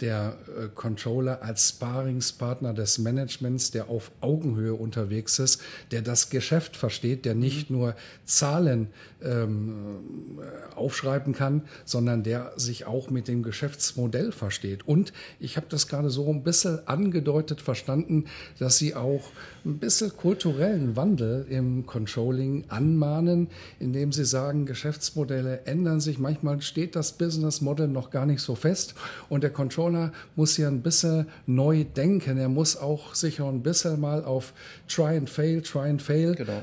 der 0.00 0.36
äh, 0.48 0.68
Controller 0.74 1.42
als 1.42 1.70
Sparingspartner 1.70 2.74
des 2.74 2.98
Managements, 2.98 3.70
der 3.70 3.88
auf 3.88 4.10
Augenhöhe 4.20 4.74
unterwegs 4.74 5.38
ist, 5.38 5.60
der 5.90 6.02
das 6.02 6.30
Geschäft 6.30 6.76
versteht, 6.76 7.24
der 7.24 7.34
nicht 7.34 7.70
mhm. 7.70 7.78
nur 7.78 7.96
Zahlen 8.24 8.88
ähm, 9.22 10.38
aufschreiben 10.74 11.34
kann, 11.34 11.62
sondern 11.84 12.22
der 12.22 12.52
sich 12.56 12.86
auch 12.86 13.10
mit 13.10 13.28
dem 13.28 13.42
Geschäftsmodell 13.42 14.32
versteht. 14.32 14.86
Und 14.86 15.12
ich 15.40 15.56
habe 15.56 15.66
das 15.68 15.88
gerade 15.88 16.10
so 16.10 16.28
ein 16.30 16.42
bisschen 16.42 16.86
angedeutet 16.86 17.60
verstanden, 17.60 18.26
dass 18.58 18.78
sie 18.78 18.94
auch 18.94 19.30
ein 19.64 19.78
bisschen 19.78 19.95
kulturellen 20.10 20.96
Wandel 20.96 21.46
im 21.48 21.86
Controlling 21.86 22.64
anmahnen, 22.68 23.48
indem 23.80 24.12
sie 24.12 24.24
sagen, 24.24 24.66
Geschäftsmodelle 24.66 25.62
ändern 25.64 26.00
sich. 26.00 26.18
Manchmal 26.18 26.60
steht 26.62 26.94
das 26.94 27.12
Business 27.12 27.60
Model 27.60 27.88
noch 27.88 28.10
gar 28.10 28.26
nicht 28.26 28.40
so 28.40 28.54
fest 28.54 28.94
und 29.28 29.42
der 29.42 29.50
Controller 29.50 30.12
muss 30.36 30.56
hier 30.56 30.68
ein 30.68 30.82
bisschen 30.82 31.26
neu 31.46 31.84
denken. 31.84 32.38
Er 32.38 32.48
muss 32.48 32.76
auch 32.76 33.14
sich 33.14 33.40
ein 33.40 33.62
bisschen 33.62 34.00
mal 34.00 34.24
auf 34.24 34.52
Try 34.88 35.16
and 35.16 35.30
Fail, 35.30 35.62
Try 35.62 35.88
and 35.88 36.02
Fail. 36.02 36.34
Genau. 36.34 36.62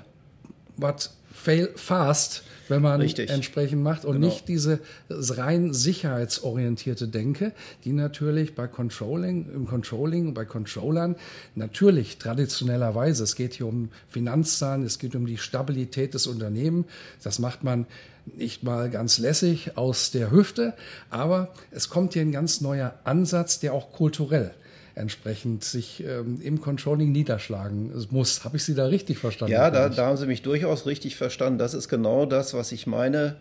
But 0.77 1.09
fail 1.33 1.69
fast, 1.75 2.43
wenn 2.73 2.81
man 2.81 3.01
Richtig. 3.01 3.29
entsprechend 3.29 3.83
macht 3.83 4.03
und 4.03 4.13
genau. 4.13 4.27
nicht 4.27 4.47
diese 4.47 4.79
rein 5.09 5.73
sicherheitsorientierte 5.73 7.07
Denke, 7.07 7.51
die 7.83 7.93
natürlich 7.93 8.55
bei 8.55 8.65
Controlling, 8.67 9.47
im 9.53 9.67
Controlling, 9.67 10.33
bei 10.33 10.43
Controllern 10.43 11.15
natürlich 11.53 12.17
traditionellerweise, 12.17 13.23
es 13.23 13.35
geht 13.35 13.53
hier 13.53 13.67
um 13.67 13.89
Finanzzahlen, 14.09 14.83
es 14.83 14.97
geht 14.97 15.15
um 15.15 15.27
die 15.27 15.37
Stabilität 15.37 16.15
des 16.15 16.25
Unternehmens, 16.25 16.87
das 17.23 17.37
macht 17.37 17.63
man 17.63 17.85
nicht 18.25 18.63
mal 18.63 18.89
ganz 18.89 19.19
lässig 19.19 19.77
aus 19.77 20.09
der 20.09 20.31
Hüfte, 20.31 20.73
aber 21.11 21.53
es 21.69 21.89
kommt 21.89 22.13
hier 22.13 22.23
ein 22.23 22.31
ganz 22.31 22.59
neuer 22.59 22.95
Ansatz, 23.03 23.59
der 23.59 23.73
auch 23.73 23.91
kulturell 23.91 24.51
entsprechend 24.95 25.63
sich 25.63 26.03
ähm, 26.03 26.39
im 26.41 26.61
Controlling 26.61 27.11
niederschlagen 27.11 27.91
muss. 28.11 28.43
Habe 28.43 28.57
ich 28.57 28.63
Sie 28.63 28.75
da 28.75 28.85
richtig 28.85 29.17
verstanden? 29.17 29.53
Ja, 29.53 29.71
da, 29.71 29.89
da, 29.89 30.05
haben 30.05 30.17
Sie 30.17 30.27
mich 30.27 30.41
durchaus 30.41 30.85
richtig 30.85 31.15
verstanden. 31.15 31.57
Das 31.57 31.73
ist 31.73 31.89
genau 31.89 32.25
das, 32.25 32.53
was 32.53 32.71
ich 32.71 32.85
meine, 32.85 33.37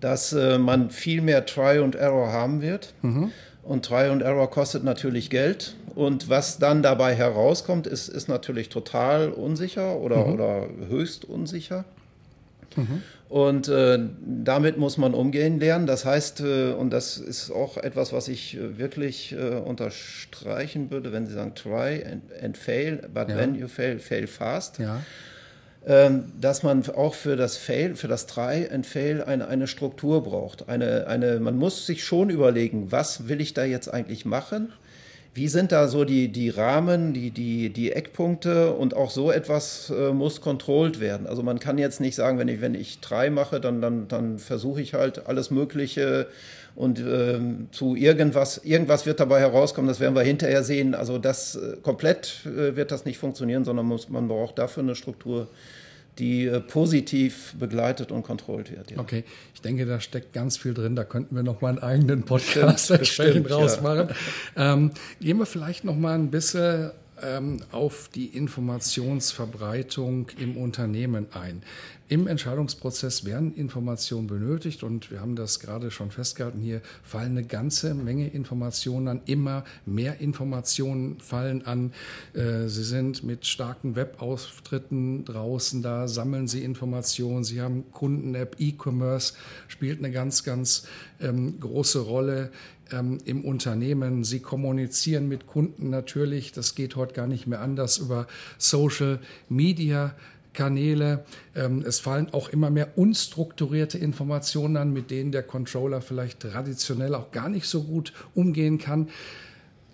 dass 0.00 0.32
äh, 0.32 0.58
man 0.58 0.90
viel 0.90 1.22
mehr 1.22 1.46
Try 1.46 1.78
und 1.78 1.94
Error 1.94 2.32
haben 2.32 2.60
wird. 2.60 2.94
Mhm. 3.02 3.32
Und 3.62 3.84
Try 3.84 4.10
und 4.10 4.22
Error 4.22 4.50
kostet 4.50 4.84
natürlich 4.84 5.30
Geld. 5.30 5.76
Und 5.94 6.28
was 6.28 6.58
dann 6.58 6.82
dabei 6.82 7.14
herauskommt, 7.14 7.86
ist, 7.86 8.08
ist 8.08 8.28
natürlich 8.28 8.68
total 8.68 9.30
unsicher 9.30 9.96
oder, 9.96 10.26
mhm. 10.26 10.32
oder 10.34 10.68
höchst 10.88 11.24
unsicher. 11.24 11.84
Mhm. 12.78 13.02
Und 13.28 13.68
äh, 13.68 13.98
damit 14.24 14.78
muss 14.78 14.96
man 14.96 15.12
umgehen 15.12 15.60
lernen. 15.60 15.86
Das 15.86 16.06
heißt, 16.06 16.40
äh, 16.40 16.72
und 16.72 16.90
das 16.90 17.18
ist 17.18 17.50
auch 17.50 17.76
etwas, 17.76 18.12
was 18.12 18.28
ich 18.28 18.56
äh, 18.56 18.78
wirklich 18.78 19.32
äh, 19.32 19.56
unterstreichen 19.56 20.90
würde, 20.90 21.12
wenn 21.12 21.26
Sie 21.26 21.34
sagen 21.34 21.54
try 21.54 22.02
and, 22.10 22.22
and 22.42 22.56
fail, 22.56 23.06
but 23.12 23.28
ja. 23.28 23.36
when 23.36 23.54
you 23.54 23.68
fail, 23.68 23.98
fail 23.98 24.26
fast. 24.26 24.78
Ja. 24.78 25.02
Ähm, 25.86 26.32
dass 26.40 26.62
man 26.62 26.86
auch 26.90 27.14
für 27.14 27.36
das 27.36 27.56
Fail, 27.56 27.94
für 27.94 28.08
das 28.08 28.26
Try 28.26 28.68
and 28.70 28.84
Fail 28.84 29.22
eine, 29.22 29.48
eine 29.48 29.66
Struktur 29.66 30.22
braucht. 30.22 30.68
Eine, 30.68 31.06
eine, 31.06 31.40
man 31.40 31.56
muss 31.56 31.86
sich 31.86 32.04
schon 32.04 32.30
überlegen, 32.30 32.90
was 32.90 33.28
will 33.28 33.40
ich 33.40 33.54
da 33.54 33.64
jetzt 33.64 33.88
eigentlich 33.88 34.24
machen? 34.24 34.72
Wie 35.34 35.48
sind 35.48 35.72
da 35.72 35.88
so 35.88 36.04
die, 36.04 36.28
die 36.28 36.50
Rahmen, 36.50 37.12
die, 37.12 37.30
die, 37.30 37.70
die 37.70 37.92
Eckpunkte 37.92 38.72
und 38.72 38.94
auch 38.94 39.10
so 39.10 39.30
etwas 39.30 39.90
äh, 39.90 40.12
muss 40.12 40.40
kontrolliert 40.40 41.00
werden? 41.00 41.26
Also 41.26 41.42
man 41.42 41.58
kann 41.58 41.78
jetzt 41.78 42.00
nicht 42.00 42.14
sagen, 42.14 42.38
wenn 42.38 42.48
ich, 42.48 42.60
wenn 42.60 42.74
ich 42.74 43.00
drei 43.00 43.30
mache, 43.30 43.60
dann, 43.60 43.80
dann, 43.80 44.08
dann 44.08 44.38
versuche 44.38 44.80
ich 44.80 44.94
halt 44.94 45.26
alles 45.26 45.50
Mögliche 45.50 46.26
und 46.74 47.00
ähm, 47.00 47.68
zu 47.72 47.96
irgendwas, 47.96 48.58
irgendwas 48.64 49.04
wird 49.04 49.20
dabei 49.20 49.40
herauskommen, 49.40 49.88
das 49.88 50.00
werden 50.00 50.14
wir 50.14 50.22
hinterher 50.22 50.62
sehen. 50.62 50.94
Also 50.94 51.18
das 51.18 51.56
äh, 51.56 51.76
komplett 51.82 52.46
äh, 52.46 52.76
wird 52.76 52.92
das 52.92 53.04
nicht 53.04 53.18
funktionieren, 53.18 53.64
sondern 53.64 53.86
muss, 53.86 54.08
man 54.08 54.28
braucht 54.28 54.58
dafür 54.58 54.84
eine 54.84 54.94
Struktur, 54.94 55.48
die 56.18 56.46
äh, 56.46 56.60
positiv 56.60 57.54
begleitet 57.58 58.12
und 58.12 58.22
kontrolliert 58.22 58.70
wird. 58.70 58.90
Ja. 58.90 58.98
Okay, 58.98 59.24
ich 59.54 59.62
denke, 59.62 59.86
da 59.86 60.00
steckt 60.00 60.32
ganz 60.32 60.56
viel 60.56 60.74
drin. 60.74 60.96
Da 60.96 61.04
könnten 61.04 61.36
wir 61.36 61.42
noch 61.42 61.60
mal 61.60 61.68
einen 61.68 61.78
eigenen 61.78 62.24
Podcast 62.24 62.90
entsprechend 62.90 63.50
rausmachen. 63.50 64.08
Ja. 64.56 64.74
Ähm, 64.74 64.90
gehen 65.20 65.38
wir 65.38 65.46
vielleicht 65.46 65.84
noch 65.84 65.96
mal 65.96 66.14
ein 66.14 66.30
bisschen 66.30 66.90
auf 67.72 68.08
die 68.14 68.26
Informationsverbreitung 68.26 70.28
im 70.38 70.56
Unternehmen 70.56 71.26
ein. 71.32 71.62
Im 72.10 72.26
Entscheidungsprozess 72.26 73.26
werden 73.26 73.54
Informationen 73.54 74.28
benötigt 74.28 74.82
und 74.82 75.10
wir 75.10 75.20
haben 75.20 75.36
das 75.36 75.60
gerade 75.60 75.90
schon 75.90 76.10
festgehalten. 76.10 76.58
Hier 76.58 76.80
fallen 77.02 77.32
eine 77.32 77.44
ganze 77.44 77.92
Menge 77.92 78.28
Informationen 78.28 79.08
an. 79.08 79.20
Immer 79.26 79.64
mehr 79.84 80.18
Informationen 80.18 81.20
fallen 81.20 81.66
an. 81.66 81.92
Äh, 82.32 82.68
Sie 82.68 82.84
sind 82.84 83.24
mit 83.24 83.44
starken 83.44 83.94
Webauftritten 83.94 85.26
draußen, 85.26 85.82
da 85.82 86.08
sammeln 86.08 86.48
Sie 86.48 86.64
Informationen. 86.64 87.44
Sie 87.44 87.60
haben 87.60 87.92
Kunden-App, 87.92 88.56
E-Commerce 88.58 89.34
spielt 89.68 89.98
eine 89.98 90.10
ganz, 90.10 90.44
ganz 90.44 90.86
ähm, 91.20 91.60
große 91.60 92.00
Rolle 92.00 92.50
ähm, 92.92 93.18
im 93.24 93.44
Unternehmen. 93.44 94.24
Sie 94.24 94.40
kommunizieren 94.40 95.28
mit 95.28 95.46
Kunden 95.46 95.90
natürlich. 95.90 96.52
Das 96.52 96.74
geht 96.74 96.96
heute 96.96 97.14
gar 97.14 97.26
nicht 97.26 97.46
mehr 97.46 97.60
anders 97.60 97.98
über 97.98 98.26
Social 98.58 99.20
Media. 99.48 100.14
Kanäle. 100.54 101.24
Ähm, 101.54 101.84
es 101.86 102.00
fallen 102.00 102.32
auch 102.32 102.48
immer 102.48 102.68
mehr 102.68 102.98
unstrukturierte 102.98 103.96
Informationen 103.96 104.76
an, 104.76 104.92
mit 104.92 105.12
denen 105.12 105.30
der 105.30 105.44
Controller 105.44 106.00
vielleicht 106.00 106.40
traditionell 106.40 107.14
auch 107.14 107.30
gar 107.30 107.48
nicht 107.48 107.66
so 107.66 107.84
gut 107.84 108.12
umgehen 108.34 108.78
kann. 108.78 109.08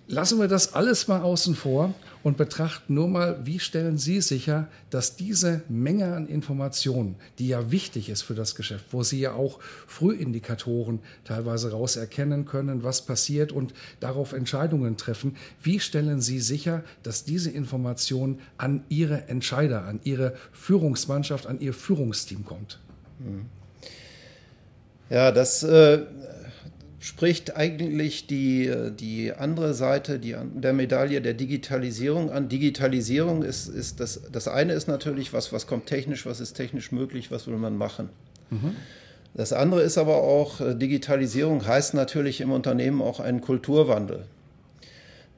Lassen 0.06 0.38
wir 0.38 0.48
das 0.48 0.74
alles 0.74 1.08
mal 1.08 1.22
außen 1.22 1.54
vor 1.54 1.94
und 2.22 2.36
betrachten 2.36 2.92
nur 2.92 3.08
mal, 3.08 3.38
wie 3.46 3.58
stellen 3.58 3.96
Sie 3.96 4.20
sicher, 4.20 4.68
dass 4.90 5.16
diese 5.16 5.62
Menge 5.70 6.14
an 6.14 6.26
Informationen, 6.26 7.16
die 7.38 7.48
ja 7.48 7.70
wichtig 7.70 8.10
ist 8.10 8.20
für 8.20 8.34
das 8.34 8.54
Geschäft, 8.54 8.84
wo 8.90 9.02
Sie 9.02 9.20
ja 9.20 9.32
auch 9.32 9.60
Frühindikatoren 9.86 11.00
teilweise 11.24 11.70
rauserkennen 11.70 12.44
können, 12.44 12.82
was 12.82 13.06
passiert 13.06 13.50
und 13.50 13.72
darauf 14.00 14.34
Entscheidungen 14.34 14.98
treffen, 14.98 15.36
wie 15.62 15.80
stellen 15.80 16.20
Sie 16.20 16.40
sicher, 16.40 16.84
dass 17.02 17.24
diese 17.24 17.50
Information 17.50 18.40
an 18.58 18.84
Ihre 18.90 19.28
Entscheider, 19.28 19.84
an 19.84 20.00
Ihre 20.04 20.34
Führungsmannschaft, 20.52 21.46
an 21.46 21.60
Ihr 21.60 21.72
Führungsteam 21.72 22.44
kommt? 22.44 22.78
Ja, 25.08 25.32
das 25.32 25.62
äh, 25.62 26.02
spricht 27.04 27.54
eigentlich 27.54 28.26
die, 28.28 28.72
die 28.98 29.34
andere 29.34 29.74
Seite 29.74 30.18
die, 30.18 30.34
der 30.54 30.72
Medaille 30.72 31.20
der 31.20 31.34
Digitalisierung 31.34 32.30
an. 32.30 32.48
Digitalisierung 32.48 33.42
ist, 33.42 33.68
ist 33.68 34.00
das, 34.00 34.22
das 34.32 34.48
eine 34.48 34.72
ist 34.72 34.88
natürlich, 34.88 35.34
was, 35.34 35.52
was 35.52 35.66
kommt 35.66 35.84
technisch, 35.84 36.24
was 36.24 36.40
ist 36.40 36.54
technisch 36.54 36.92
möglich, 36.92 37.30
was 37.30 37.46
will 37.46 37.58
man 37.58 37.76
machen. 37.76 38.08
Mhm. 38.48 38.74
Das 39.34 39.52
andere 39.52 39.82
ist 39.82 39.98
aber 39.98 40.22
auch, 40.22 40.62
äh, 40.62 40.74
Digitalisierung 40.74 41.66
heißt 41.66 41.92
natürlich 41.92 42.40
im 42.40 42.50
Unternehmen 42.50 43.02
auch 43.02 43.20
einen 43.20 43.42
Kulturwandel. 43.42 44.24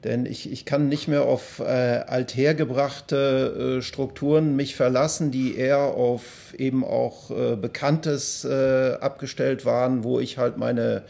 Denn 0.05 0.25
ich, 0.25 0.49
ich 0.49 0.63
kann 0.63 0.87
nicht 0.87 1.09
mehr 1.09 1.23
auf 1.23 1.59
äh, 1.59 1.63
althergebrachte 1.63 3.79
äh, 3.79 3.81
Strukturen 3.81 4.55
mich 4.55 4.77
verlassen, 4.77 5.31
die 5.31 5.57
eher 5.57 5.79
auf 5.79 6.53
eben 6.57 6.85
auch 6.85 7.29
äh, 7.29 7.57
Bekanntes 7.57 8.45
äh, 8.45 8.93
abgestellt 9.01 9.65
waren, 9.65 10.05
wo 10.05 10.21
ich 10.21 10.37
halt 10.37 10.55
meine 10.55 11.03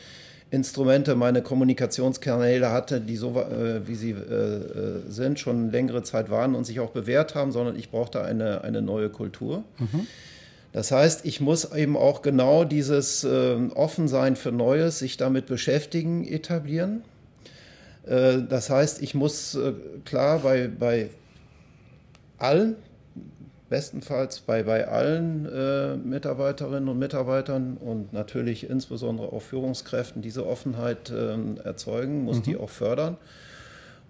Instrumente, 0.49 1.15
meine 1.15 1.41
Kommunikationskanäle 1.41 2.71
hatte, 2.71 3.01
die 3.01 3.17
so, 3.17 3.37
äh, 3.39 3.85
wie 3.85 3.95
sie 3.95 4.11
äh, 4.11 5.01
sind, 5.09 5.39
schon 5.39 5.71
längere 5.71 6.03
Zeit 6.03 6.29
waren 6.29 6.55
und 6.55 6.65
sich 6.65 6.79
auch 6.79 6.91
bewährt 6.91 7.35
haben, 7.35 7.51
sondern 7.51 7.77
ich 7.77 7.91
brauchte 7.91 8.23
eine, 8.23 8.63
eine 8.63 8.81
neue 8.81 9.09
Kultur. 9.09 9.63
Mhm. 9.77 10.07
Das 10.71 10.91
heißt, 10.91 11.25
ich 11.25 11.41
muss 11.41 11.73
eben 11.73 11.97
auch 11.97 12.21
genau 12.21 12.63
dieses 12.63 13.23
äh, 13.23 13.55
Offensein 13.75 14.35
für 14.35 14.51
Neues, 14.51 14.99
sich 14.99 15.17
damit 15.17 15.47
beschäftigen, 15.47 16.25
etablieren. 16.25 17.03
Äh, 18.05 18.39
das 18.47 18.69
heißt, 18.69 19.01
ich 19.01 19.15
muss 19.15 19.55
äh, 19.55 19.73
klar 20.05 20.39
bei, 20.39 20.67
bei 20.67 21.09
allen, 22.37 22.75
bestenfalls 23.69 24.39
bei, 24.39 24.63
bei 24.63 24.88
allen 24.88 25.45
äh, 25.45 25.97
Mitarbeiterinnen 25.97 26.88
und 26.88 27.00
Mitarbeitern 27.00 27.77
und 27.77 28.13
natürlich 28.13 28.69
insbesondere 28.69 29.31
auch 29.33 29.41
Führungskräften 29.41 30.21
diese 30.21 30.47
Offenheit 30.47 31.12
ähm, 31.15 31.57
erzeugen, 31.63 32.24
muss 32.24 32.38
mhm. 32.38 32.43
die 32.43 32.57
auch 32.57 32.69
fördern. 32.69 33.17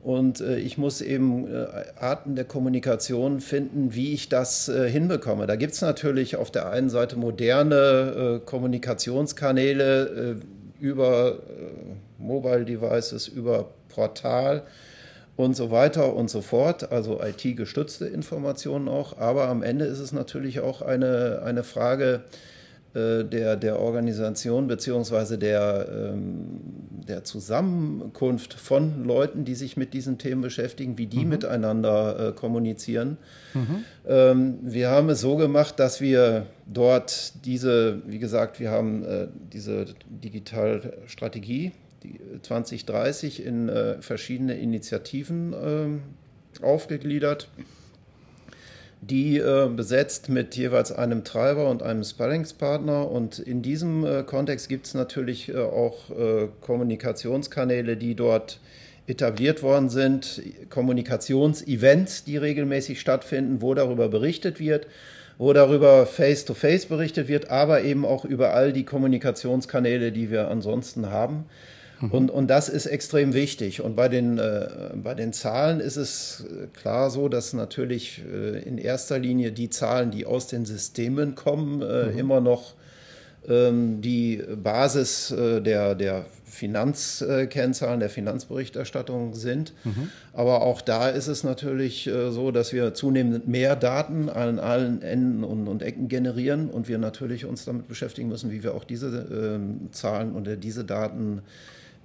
Und 0.04 0.42
äh, 0.42 0.58
ich 0.58 0.78
muss 0.78 1.02
eben 1.02 1.48
äh, 1.48 1.66
Arten 2.00 2.36
der 2.36 2.46
Kommunikation 2.46 3.42
finden, 3.42 3.94
wie 3.94 4.14
ich 4.14 4.30
das 4.30 4.70
äh, 4.70 4.90
hinbekomme. 4.90 5.48
Da 5.48 5.56
gibt 5.56 5.74
es 5.74 5.82
natürlich 5.82 6.36
auf 6.36 6.52
der 6.52 6.70
einen 6.70 6.90
Seite 6.90 7.18
moderne 7.18 8.40
äh, 8.42 8.46
Kommunikationskanäle 8.46 10.38
äh, 10.80 10.84
über 10.84 11.40
Mobile 12.20 12.64
Devices, 12.64 13.28
über 13.28 13.70
Portal 13.90 14.64
und 15.38 15.56
so 15.56 15.72
weiter 15.72 16.14
und 16.16 16.30
so 16.30 16.42
fort, 16.42 16.92
also 16.92 17.22
IT-gestützte 17.22 18.08
Informationen 18.08 18.90
auch. 18.90 19.18
Aber 19.18 19.48
am 19.48 19.64
Ende 19.64 19.86
ist 19.86 20.00
es 20.00 20.12
natürlich 20.12 20.60
auch 20.60 20.82
eine, 20.82 21.44
eine 21.46 21.64
Frage, 21.64 22.24
äh, 22.96 23.24
der, 23.24 23.56
der 23.56 23.80
Organisation 23.80 24.68
beziehungsweise 24.68 25.38
der, 25.38 25.88
ähm, 25.92 26.60
der 27.08 27.24
Zusammenkunft 27.24 28.54
von 28.54 29.06
Leuten, 29.06 29.46
die 29.46 29.54
sich 29.54 29.78
mit 29.78 29.94
diesen 29.94 30.18
Themen 30.18 30.42
beschäftigen, 30.42 30.98
wie 30.98 31.06
die 31.06 31.24
mhm. 31.24 31.30
miteinander 31.30 32.30
äh, 32.30 32.32
kommunizieren. 32.32 33.18
Mhm. 33.54 33.84
Ähm, 34.08 34.58
wir 34.64 34.90
haben 34.90 35.10
es 35.10 35.22
so 35.22 35.36
gemacht, 35.36 35.80
dass 35.80 36.02
wir 36.02 36.48
dort 36.66 37.46
diese, 37.46 38.02
wie 38.08 38.18
gesagt, 38.18 38.60
wir 38.60 38.72
haben 38.72 39.06
äh, 39.06 39.28
diese 39.54 39.86
Digitalstrategie 40.10 41.74
2030 42.42 43.46
in 43.46 43.70
äh, 43.70 44.02
verschiedene 44.02 44.58
Initiativen 44.58 45.54
äh, 45.54 46.64
aufgegliedert 46.64 47.50
die 49.02 49.38
äh, 49.38 49.70
besetzt 49.70 50.30
mit 50.30 50.56
jeweils 50.56 50.92
einem 50.92 51.24
Treiber 51.24 51.70
und 51.70 51.84
einem 51.84 52.04
Sparringspartner. 52.04 53.10
Und 53.10 53.40
in 53.40 53.62
diesem 53.62 54.06
äh, 54.06 54.24
Kontext 54.24 54.70
gibt 54.70 54.88
es 54.88 54.94
natürlich 54.94 55.50
äh, 55.50 55.58
auch 55.58 56.10
äh, 56.10 56.48
Kommunikationskanäle, 56.62 57.96
die 57.98 58.16
dort 58.16 58.60
etabliert 59.06 59.64
worden 59.64 59.90
sind, 59.90 60.42
Kommunikationsevents, 60.70 62.26
die 62.26 62.38
regelmäßig 62.38 63.00
stattfinden, 63.00 63.62
wo 63.62 63.74
darüber 63.74 64.10
berichtet 64.10 64.60
wird, 64.60 64.88
wo 65.38 65.54
darüber 65.54 66.06
face-to-face 66.06 66.86
-face 66.86 66.90
berichtet 66.90 67.28
wird, 67.30 67.50
aber 67.50 67.84
eben 67.84 68.04
auch 68.04 68.26
über 68.26 68.54
all 68.54 68.74
die 68.74 68.84
Kommunikationskanäle, 68.84 70.12
die 70.12 70.30
wir 70.30 70.50
ansonsten 70.50 71.10
haben. 71.10 71.46
Mhm. 72.00 72.12
Und, 72.12 72.32
und 72.32 72.48
das 72.48 72.70
ist 72.70 72.86
extrem 72.86 73.34
wichtig. 73.34 73.82
Und 73.82 73.96
bei 73.96 74.10
den, 74.10 74.38
äh, 74.38 74.92
bei 74.96 75.14
den 75.14 75.34
Zahlen 75.34 75.80
ist 75.80 75.98
es 75.98 76.46
äh, 76.46 76.68
klar 76.78 77.10
so, 77.10 77.30
dass 77.30 77.54
natürlich 77.54 78.24
äh, 78.32 78.60
in 78.62 78.78
erster 78.78 79.20
Linie 79.20 79.52
die 79.52 79.70
Zahlen, 79.70 80.12
die 80.12 80.26
aus 80.26 80.48
den 80.48 80.66
Systemen 80.66 81.36
kommen, 81.36 81.82
äh, 81.82 82.12
mhm. 82.12 82.18
immer 82.18 82.42
noch 82.42 82.76
ähm, 83.48 84.02
die 84.02 84.44
Basis 84.62 85.32
äh, 85.32 85.62
der, 85.62 85.96
der 85.96 86.26
Finanzkennzahlen, 86.58 88.00
der 88.00 88.10
Finanzberichterstattung 88.10 89.36
sind. 89.36 89.74
Mhm. 89.84 90.10
Aber 90.34 90.62
auch 90.64 90.82
da 90.82 91.10
ist 91.10 91.28
es 91.28 91.44
natürlich 91.44 92.08
äh, 92.08 92.32
so, 92.32 92.52
dass 92.52 92.74
wir 92.74 92.94
zunehmend 92.94 93.48
mehr 93.48 93.76
Daten 93.76 94.30
an 94.30 94.58
allen 94.60 95.02
Enden 95.02 95.44
und, 95.44 95.68
und, 95.68 95.84
Ecken 95.84 96.08
generieren 96.08 96.70
und 96.70 96.88
wir 96.88 96.98
natürlich 96.98 97.46
uns 97.46 97.66
damit 97.66 97.88
beschäftigen 97.88 98.30
müssen, 98.30 98.52
wie 98.52 98.64
wir 98.64 98.74
auch 98.74 98.86
diese 98.86 99.08
äh, 99.08 99.92
Zahlen 99.92 100.34
oder 100.36 100.56
diese 100.56 100.84
Daten 100.84 101.42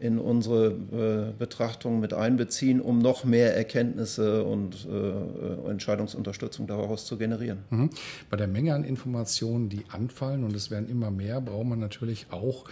in 0.03 0.19
unsere 0.19 1.31
äh, 1.31 1.39
Betrachtung 1.39 2.01
mit 2.01 2.13
einbeziehen, 2.13 2.81
um 2.81 2.99
noch 2.99 3.25
mehr 3.25 3.57
Erkenntnisse 3.57 4.43
und 4.43 4.89
äh, 4.91 5.71
Entscheidungsunterstützung 5.71 6.67
daraus 6.67 7.07
zu 7.07 7.17
generieren. 7.17 7.59
Mhm. 7.71 7.91
Bei 8.29 8.37
der 8.37 8.49
Menge 8.49 8.75
an 8.75 8.83
Informationen, 8.83 9.69
die 9.69 9.85
anfallen, 9.91 10.43
und 10.43 10.57
es 10.57 10.73
werden 10.73 10.89
immer 10.89 11.13
mehr, 11.13 11.41
braucht 11.41 11.67
man 11.67 11.79
natürlich 11.79 12.27
auch 12.31 12.65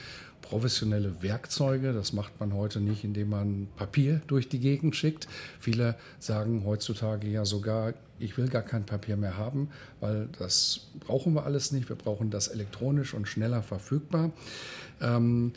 professionelle 0.42 1.22
Werkzeuge. 1.22 1.92
Das 1.92 2.12
macht 2.12 2.40
man 2.40 2.52
heute 2.52 2.80
nicht, 2.80 3.04
indem 3.04 3.30
man 3.30 3.68
Papier 3.76 4.20
durch 4.26 4.48
die 4.48 4.58
Gegend 4.58 4.96
schickt. 4.96 5.28
Viele 5.60 5.94
sagen 6.18 6.64
heutzutage 6.64 7.28
ja 7.28 7.44
sogar, 7.44 7.94
ich 8.18 8.36
will 8.38 8.48
gar 8.48 8.62
kein 8.62 8.84
Papier 8.84 9.16
mehr 9.16 9.36
haben, 9.36 9.68
weil 10.00 10.28
das 10.38 10.88
brauchen 10.98 11.34
wir 11.34 11.44
alles 11.46 11.70
nicht. 11.70 11.88
Wir 11.88 11.96
brauchen 11.96 12.30
das 12.30 12.48
elektronisch 12.48 13.14
und 13.14 13.28
schneller 13.28 13.62
verfügbar. 13.62 14.32
Ähm, 15.00 15.52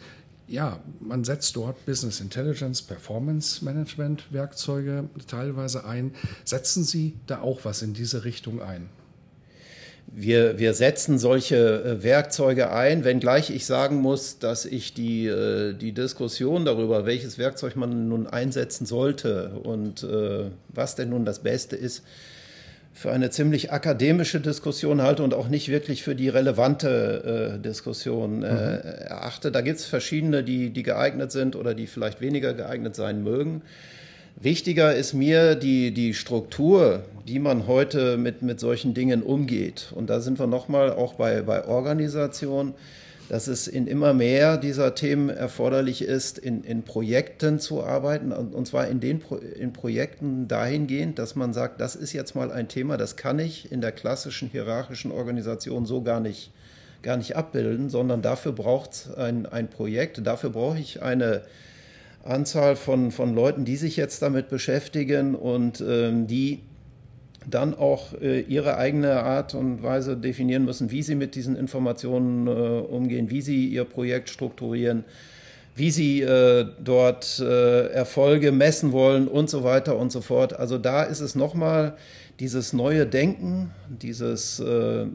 ja, 0.47 0.79
man 0.99 1.23
setzt 1.23 1.55
dort 1.55 1.85
Business 1.85 2.19
Intelligence, 2.19 2.81
Performance 2.81 3.63
Management 3.63 4.31
Werkzeuge 4.31 5.05
teilweise 5.27 5.85
ein. 5.85 6.13
Setzen 6.43 6.83
Sie 6.83 7.13
da 7.27 7.41
auch 7.41 7.61
was 7.63 7.81
in 7.81 7.93
diese 7.93 8.23
Richtung 8.23 8.61
ein? 8.61 8.89
Wir, 10.15 10.59
wir 10.59 10.73
setzen 10.73 11.17
solche 11.17 11.83
äh, 11.83 12.03
Werkzeuge 12.03 12.71
ein, 12.71 13.03
wenngleich 13.03 13.49
ich 13.49 13.65
sagen 13.65 14.01
muss, 14.01 14.37
dass 14.37 14.65
ich 14.65 14.93
die, 14.93 15.25
äh, 15.25 15.73
die 15.73 15.91
Diskussion 15.91 16.65
darüber, 16.65 17.05
welches 17.05 17.39
Werkzeug 17.39 17.75
man 17.75 18.09
nun 18.09 18.27
einsetzen 18.27 18.85
sollte 18.85 19.53
und 19.63 20.03
äh, 20.03 20.51
was 20.69 20.95
denn 20.95 21.09
nun 21.09 21.25
das 21.25 21.39
Beste 21.39 21.75
ist, 21.75 22.03
für 22.93 23.11
eine 23.11 23.31
ziemlich 23.31 23.71
akademische 23.71 24.39
Diskussion 24.39 25.01
halte 25.01 25.23
und 25.23 25.33
auch 25.33 25.47
nicht 25.47 25.69
wirklich 25.69 26.03
für 26.03 26.15
die 26.15 26.29
relevante 26.29 27.55
äh, 27.55 27.59
Diskussion 27.59 28.43
äh, 28.43 28.51
mhm. 28.51 28.51
erachte. 28.51 29.51
Da 29.51 29.61
gibt 29.61 29.79
es 29.79 29.85
verschiedene, 29.85 30.43
die, 30.43 30.69
die 30.69 30.83
geeignet 30.83 31.31
sind 31.31 31.55
oder 31.55 31.73
die 31.73 31.87
vielleicht 31.87 32.21
weniger 32.21 32.53
geeignet 32.53 32.95
sein 32.95 33.23
mögen. 33.23 33.63
Wichtiger 34.35 34.95
ist 34.95 35.13
mir 35.13 35.55
die, 35.55 35.91
die 35.91 36.13
Struktur, 36.13 37.03
die 37.27 37.39
man 37.39 37.67
heute 37.67 38.17
mit, 38.17 38.41
mit 38.41 38.59
solchen 38.59 38.93
Dingen 38.93 39.23
umgeht. 39.23 39.91
Und 39.95 40.09
da 40.09 40.19
sind 40.19 40.39
wir 40.39 40.47
nochmal 40.47 40.91
auch 40.91 41.15
bei, 41.15 41.41
bei 41.41 41.65
Organisation 41.65 42.73
dass 43.29 43.47
es 43.47 43.67
in 43.67 43.87
immer 43.87 44.13
mehr 44.13 44.57
dieser 44.57 44.95
Themen 44.95 45.29
erforderlich 45.29 46.03
ist, 46.03 46.37
in, 46.37 46.63
in 46.63 46.83
Projekten 46.83 47.59
zu 47.59 47.83
arbeiten, 47.83 48.31
und 48.31 48.67
zwar 48.67 48.87
in 48.87 48.99
den 48.99 49.19
Pro 49.19 49.35
in 49.35 49.73
Projekten 49.73 50.47
dahingehend, 50.47 51.19
dass 51.19 51.35
man 51.35 51.53
sagt, 51.53 51.79
das 51.81 51.95
ist 51.95 52.13
jetzt 52.13 52.35
mal 52.35 52.51
ein 52.51 52.67
Thema, 52.67 52.97
das 52.97 53.15
kann 53.15 53.39
ich 53.39 53.71
in 53.71 53.81
der 53.81 53.91
klassischen 53.91 54.49
hierarchischen 54.49 55.11
Organisation 55.11 55.85
so 55.85 56.01
gar 56.01 56.19
nicht, 56.19 56.51
gar 57.01 57.17
nicht 57.17 57.35
abbilden, 57.35 57.89
sondern 57.89 58.21
dafür 58.21 58.51
braucht 58.51 58.91
es 58.91 59.13
ein, 59.13 59.45
ein 59.45 59.69
Projekt, 59.69 60.25
dafür 60.25 60.51
brauche 60.51 60.79
ich 60.79 61.01
eine 61.01 61.43
Anzahl 62.23 62.75
von, 62.75 63.11
von 63.11 63.33
Leuten, 63.35 63.65
die 63.65 63.75
sich 63.75 63.97
jetzt 63.97 64.21
damit 64.21 64.49
beschäftigen 64.49 65.35
und 65.35 65.81
ähm, 65.81 66.27
die 66.27 66.61
dann 67.49 67.73
auch 67.73 68.13
äh, 68.21 68.41
ihre 68.41 68.77
eigene 68.77 69.23
Art 69.23 69.53
und 69.53 69.83
Weise 69.83 70.17
definieren 70.17 70.65
müssen, 70.65 70.91
wie 70.91 71.03
sie 71.03 71.15
mit 71.15 71.35
diesen 71.35 71.55
Informationen 71.55 72.47
äh, 72.47 72.51
umgehen, 72.51 73.29
wie 73.29 73.41
sie 73.41 73.67
ihr 73.67 73.83
Projekt 73.83 74.29
strukturieren, 74.29 75.03
wie 75.75 75.91
sie 75.91 76.21
äh, 76.21 76.67
dort 76.83 77.39
äh, 77.39 77.87
Erfolge 77.87 78.51
messen 78.51 78.91
wollen 78.91 79.27
und 79.27 79.49
so 79.49 79.63
weiter 79.63 79.97
und 79.97 80.11
so 80.11 80.21
fort. 80.21 80.53
Also 80.53 80.77
da 80.77 81.03
ist 81.03 81.19
es 81.19 81.35
nochmal 81.35 81.97
dieses 82.39 82.73
neue 82.73 83.05
Denken, 83.05 83.71
dieses, 83.87 84.59
äh, 84.59 84.65
äh, 84.65 85.07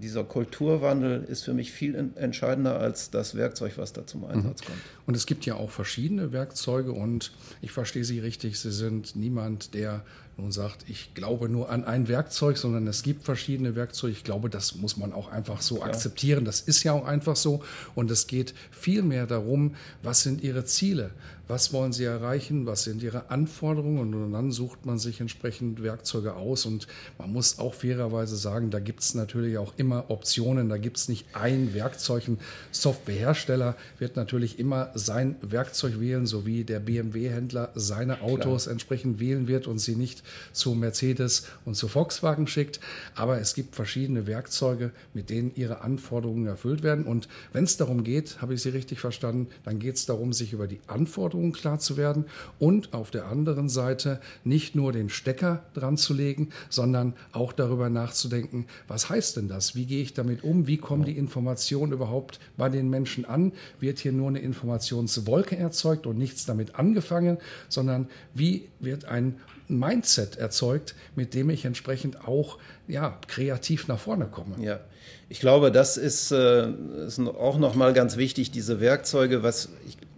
dieser 0.00 0.24
Kulturwandel 0.24 1.24
ist 1.24 1.44
für 1.44 1.54
mich 1.54 1.72
viel 1.72 2.12
entscheidender 2.14 2.78
als 2.78 3.10
das 3.10 3.34
Werkzeug, 3.34 3.72
was 3.76 3.92
da 3.92 4.06
zum 4.06 4.24
Einsatz 4.24 4.62
mhm. 4.62 4.66
kommt. 4.66 4.78
Und 5.06 5.16
es 5.16 5.26
gibt 5.26 5.44
ja 5.44 5.56
auch 5.56 5.70
verschiedene 5.70 6.32
Werkzeuge 6.32 6.92
und 6.92 7.32
ich 7.62 7.72
verstehe 7.72 8.04
Sie 8.04 8.20
richtig, 8.20 8.58
Sie 8.60 8.70
sind 8.70 9.16
niemand, 9.16 9.74
der 9.74 10.04
nun 10.40 10.52
sagt, 10.52 10.88
ich 10.88 11.14
glaube 11.14 11.48
nur 11.48 11.70
an 11.70 11.84
ein 11.84 12.08
Werkzeug, 12.08 12.58
sondern 12.58 12.86
es 12.86 13.02
gibt 13.02 13.24
verschiedene 13.24 13.76
Werkzeuge. 13.76 14.12
Ich 14.12 14.24
glaube, 14.24 14.50
das 14.50 14.74
muss 14.74 14.96
man 14.96 15.12
auch 15.12 15.30
einfach 15.30 15.60
so 15.60 15.78
ja. 15.78 15.84
akzeptieren. 15.84 16.44
Das 16.44 16.60
ist 16.60 16.82
ja 16.82 16.92
auch 16.92 17.04
einfach 17.04 17.36
so. 17.36 17.62
Und 17.94 18.10
es 18.10 18.26
geht 18.26 18.54
vielmehr 18.70 19.26
darum, 19.26 19.74
was 20.02 20.22
sind 20.22 20.42
Ihre 20.42 20.64
Ziele? 20.64 21.10
Was 21.50 21.72
wollen 21.72 21.92
Sie 21.92 22.04
erreichen? 22.04 22.64
Was 22.64 22.84
sind 22.84 23.02
Ihre 23.02 23.28
Anforderungen? 23.28 24.14
Und 24.14 24.32
dann 24.32 24.52
sucht 24.52 24.86
man 24.86 25.00
sich 25.00 25.20
entsprechend 25.20 25.82
Werkzeuge 25.82 26.34
aus 26.34 26.64
und 26.64 26.86
man 27.18 27.32
muss 27.32 27.58
auch 27.58 27.74
fairerweise 27.74 28.36
sagen, 28.36 28.70
da 28.70 28.78
gibt 28.78 29.00
es 29.00 29.16
natürlich 29.16 29.58
auch 29.58 29.72
immer 29.76 30.10
Optionen, 30.10 30.68
da 30.68 30.76
gibt 30.76 30.98
es 30.98 31.08
nicht 31.08 31.26
ein 31.32 31.74
Werkzeug. 31.74 32.28
Ein 32.28 32.38
Softwarehersteller 32.70 33.74
wird 33.98 34.14
natürlich 34.14 34.60
immer 34.60 34.92
sein 34.94 35.34
Werkzeug 35.40 35.98
wählen, 35.98 36.24
so 36.24 36.46
wie 36.46 36.62
der 36.62 36.78
BMW-Händler 36.78 37.72
seine 37.74 38.20
Autos 38.20 38.64
Klar. 38.64 38.72
entsprechend 38.74 39.18
wählen 39.18 39.48
wird 39.48 39.66
und 39.66 39.80
sie 39.80 39.96
nicht 39.96 40.22
zu 40.52 40.76
Mercedes 40.76 41.48
und 41.64 41.74
zu 41.74 41.88
Volkswagen 41.88 42.46
schickt. 42.46 42.78
Aber 43.16 43.40
es 43.40 43.54
gibt 43.54 43.74
verschiedene 43.74 44.28
Werkzeuge, 44.28 44.92
mit 45.14 45.30
denen 45.30 45.50
ihre 45.56 45.80
Anforderungen 45.80 46.46
erfüllt 46.46 46.84
werden. 46.84 47.06
Und 47.06 47.26
wenn 47.52 47.64
es 47.64 47.76
darum 47.76 48.04
geht, 48.04 48.40
habe 48.40 48.54
ich 48.54 48.62
Sie 48.62 48.68
richtig 48.68 49.00
verstanden, 49.00 49.48
dann 49.64 49.80
geht 49.80 49.96
es 49.96 50.06
darum, 50.06 50.32
sich 50.32 50.52
über 50.52 50.68
die 50.68 50.78
Anforderungen 50.86 51.39
klar 51.52 51.78
zu 51.78 51.96
werden 51.96 52.26
und 52.58 52.92
auf 52.92 53.10
der 53.10 53.26
anderen 53.26 53.68
Seite 53.68 54.20
nicht 54.44 54.74
nur 54.74 54.92
den 54.92 55.08
Stecker 55.08 55.64
dran 55.74 55.96
zu 55.96 56.14
legen, 56.14 56.50
sondern 56.68 57.14
auch 57.32 57.52
darüber 57.52 57.88
nachzudenken, 57.90 58.66
was 58.86 59.08
heißt 59.08 59.36
denn 59.36 59.48
das? 59.48 59.74
Wie 59.74 59.86
gehe 59.86 60.02
ich 60.02 60.14
damit 60.14 60.44
um? 60.44 60.66
Wie 60.66 60.76
kommen 60.76 61.04
die 61.04 61.16
Informationen 61.16 61.92
überhaupt 61.92 62.38
bei 62.56 62.68
den 62.68 62.90
Menschen 62.90 63.24
an? 63.24 63.52
Wird 63.80 63.98
hier 63.98 64.12
nur 64.12 64.28
eine 64.28 64.40
Informationswolke 64.40 65.56
erzeugt 65.56 66.06
und 66.06 66.18
nichts 66.18 66.44
damit 66.44 66.76
angefangen, 66.76 67.38
sondern 67.68 68.08
wie 68.34 68.68
wird 68.78 69.06
ein 69.06 69.36
Mindset 69.68 70.36
erzeugt, 70.36 70.94
mit 71.14 71.34
dem 71.34 71.48
ich 71.48 71.64
entsprechend 71.64 72.26
auch 72.26 72.58
ja, 72.88 73.18
kreativ 73.28 73.88
nach 73.88 73.98
vorne 73.98 74.26
komme. 74.26 74.56
Ja, 74.62 74.80
ich 75.28 75.40
glaube, 75.40 75.70
das 75.70 75.96
ist, 75.96 76.32
äh, 76.32 76.70
ist 77.06 77.20
auch 77.20 77.58
nochmal 77.58 77.92
ganz 77.92 78.16
wichtig, 78.16 78.50
diese 78.50 78.80
Werkzeuge, 78.80 79.42
was, 79.42 79.68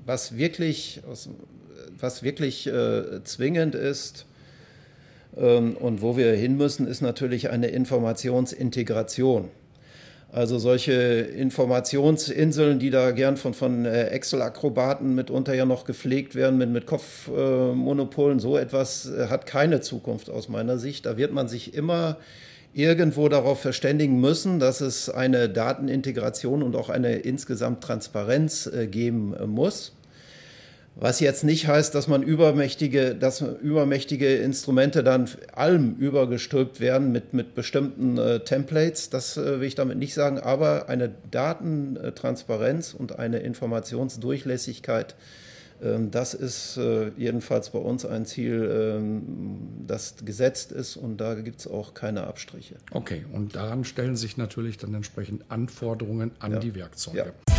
was 0.05 0.37
wirklich, 0.37 1.01
was 1.99 2.23
wirklich 2.23 2.67
äh, 2.67 3.23
zwingend 3.25 3.75
ist, 3.75 4.27
ähm, 5.37 5.77
und 5.77 6.03
wo 6.03 6.17
wir 6.17 6.33
hin 6.33 6.57
müssen, 6.57 6.87
ist 6.87 7.01
natürlich 7.01 7.51
eine 7.51 7.69
Informationsintegration. 7.69 9.49
Also 10.31 10.59
solche 10.59 10.93
Informationsinseln, 10.93 12.79
die 12.79 12.89
da 12.89 13.11
gern 13.11 13.37
von, 13.37 13.53
von 13.53 13.85
äh, 13.85 14.07
Excel-Akrobaten 14.07 15.15
mitunter 15.15 15.53
ja 15.55 15.67
noch 15.67 15.85
gepflegt 15.85 16.35
werden 16.35 16.57
mit, 16.57 16.71
mit 16.71 16.87
Kopfmonopolen, 16.87 18.41
so 18.41 18.57
etwas 18.57 19.11
äh, 19.11 19.27
hat 19.29 19.45
keine 19.45 19.83
Zukunft 19.83 20.31
aus 20.31 20.49
meiner 20.49 20.79
Sicht. 20.79 21.05
Da 21.05 21.19
wird 21.19 21.33
man 21.33 21.49
sich 21.49 21.75
immer 21.75 22.17
irgendwo 22.75 23.29
darauf 23.29 23.61
verständigen 23.61 24.21
müssen, 24.21 24.59
dass 24.59 24.81
es 24.81 25.11
eine 25.11 25.49
Datenintegration 25.49 26.63
und 26.63 26.75
auch 26.77 26.89
eine 26.89 27.17
insgesamt 27.17 27.83
Transparenz 27.83 28.67
äh, 28.67 28.87
geben 28.87 29.35
muss. 29.47 29.93
Was 30.95 31.21
jetzt 31.21 31.43
nicht 31.43 31.69
heißt, 31.69 31.95
dass 31.95 32.07
man 32.07 32.23
übermächtige, 32.23 33.15
dass 33.15 33.41
übermächtige 33.41 34.37
Instrumente 34.37 35.03
dann 35.03 35.29
allem 35.55 35.97
übergestülpt 35.97 36.81
werden 36.81 37.13
mit, 37.13 37.33
mit 37.33 37.55
bestimmten 37.55 38.19
äh, 38.19 38.41
Templates. 38.41 39.09
Das 39.09 39.39
äh, 39.39 39.61
will 39.61 39.69
ich 39.69 39.75
damit 39.75 39.97
nicht 39.97 40.13
sagen. 40.13 40.39
Aber 40.39 40.91
eine 40.91 41.11
Datentransparenz 41.31 42.93
und 42.93 43.19
eine 43.19 43.39
Informationsdurchlässigkeit, 43.39 45.13
äh, 45.13 45.15
das 46.11 46.35
ist 46.35 46.77
äh, 46.77 47.11
jedenfalls 47.17 47.71
bei 47.71 47.79
uns 47.79 48.05
ein 48.05 48.25
Ziel, 48.25 48.71
ähm, 48.73 49.63
das 49.87 50.17
gesetzt 50.25 50.71
ist 50.71 50.97
und 50.97 51.17
da 51.17 51.35
gibt 51.35 51.61
es 51.61 51.67
auch 51.67 51.95
keine 51.95 52.25
Abstriche. 52.25 52.77
Okay, 52.93 53.25
und 53.33 53.57
daran 53.57 53.85
stellen 53.85 54.15
sich 54.17 54.37
natürlich 54.37 54.79
dann 54.79 54.95
entsprechend 54.95 55.51
Anforderungen 55.51 56.31
an 56.39 56.53
ja. 56.53 56.59
die 56.61 56.75
Werkzeuge. 56.75 57.35
Ja. 57.49 57.52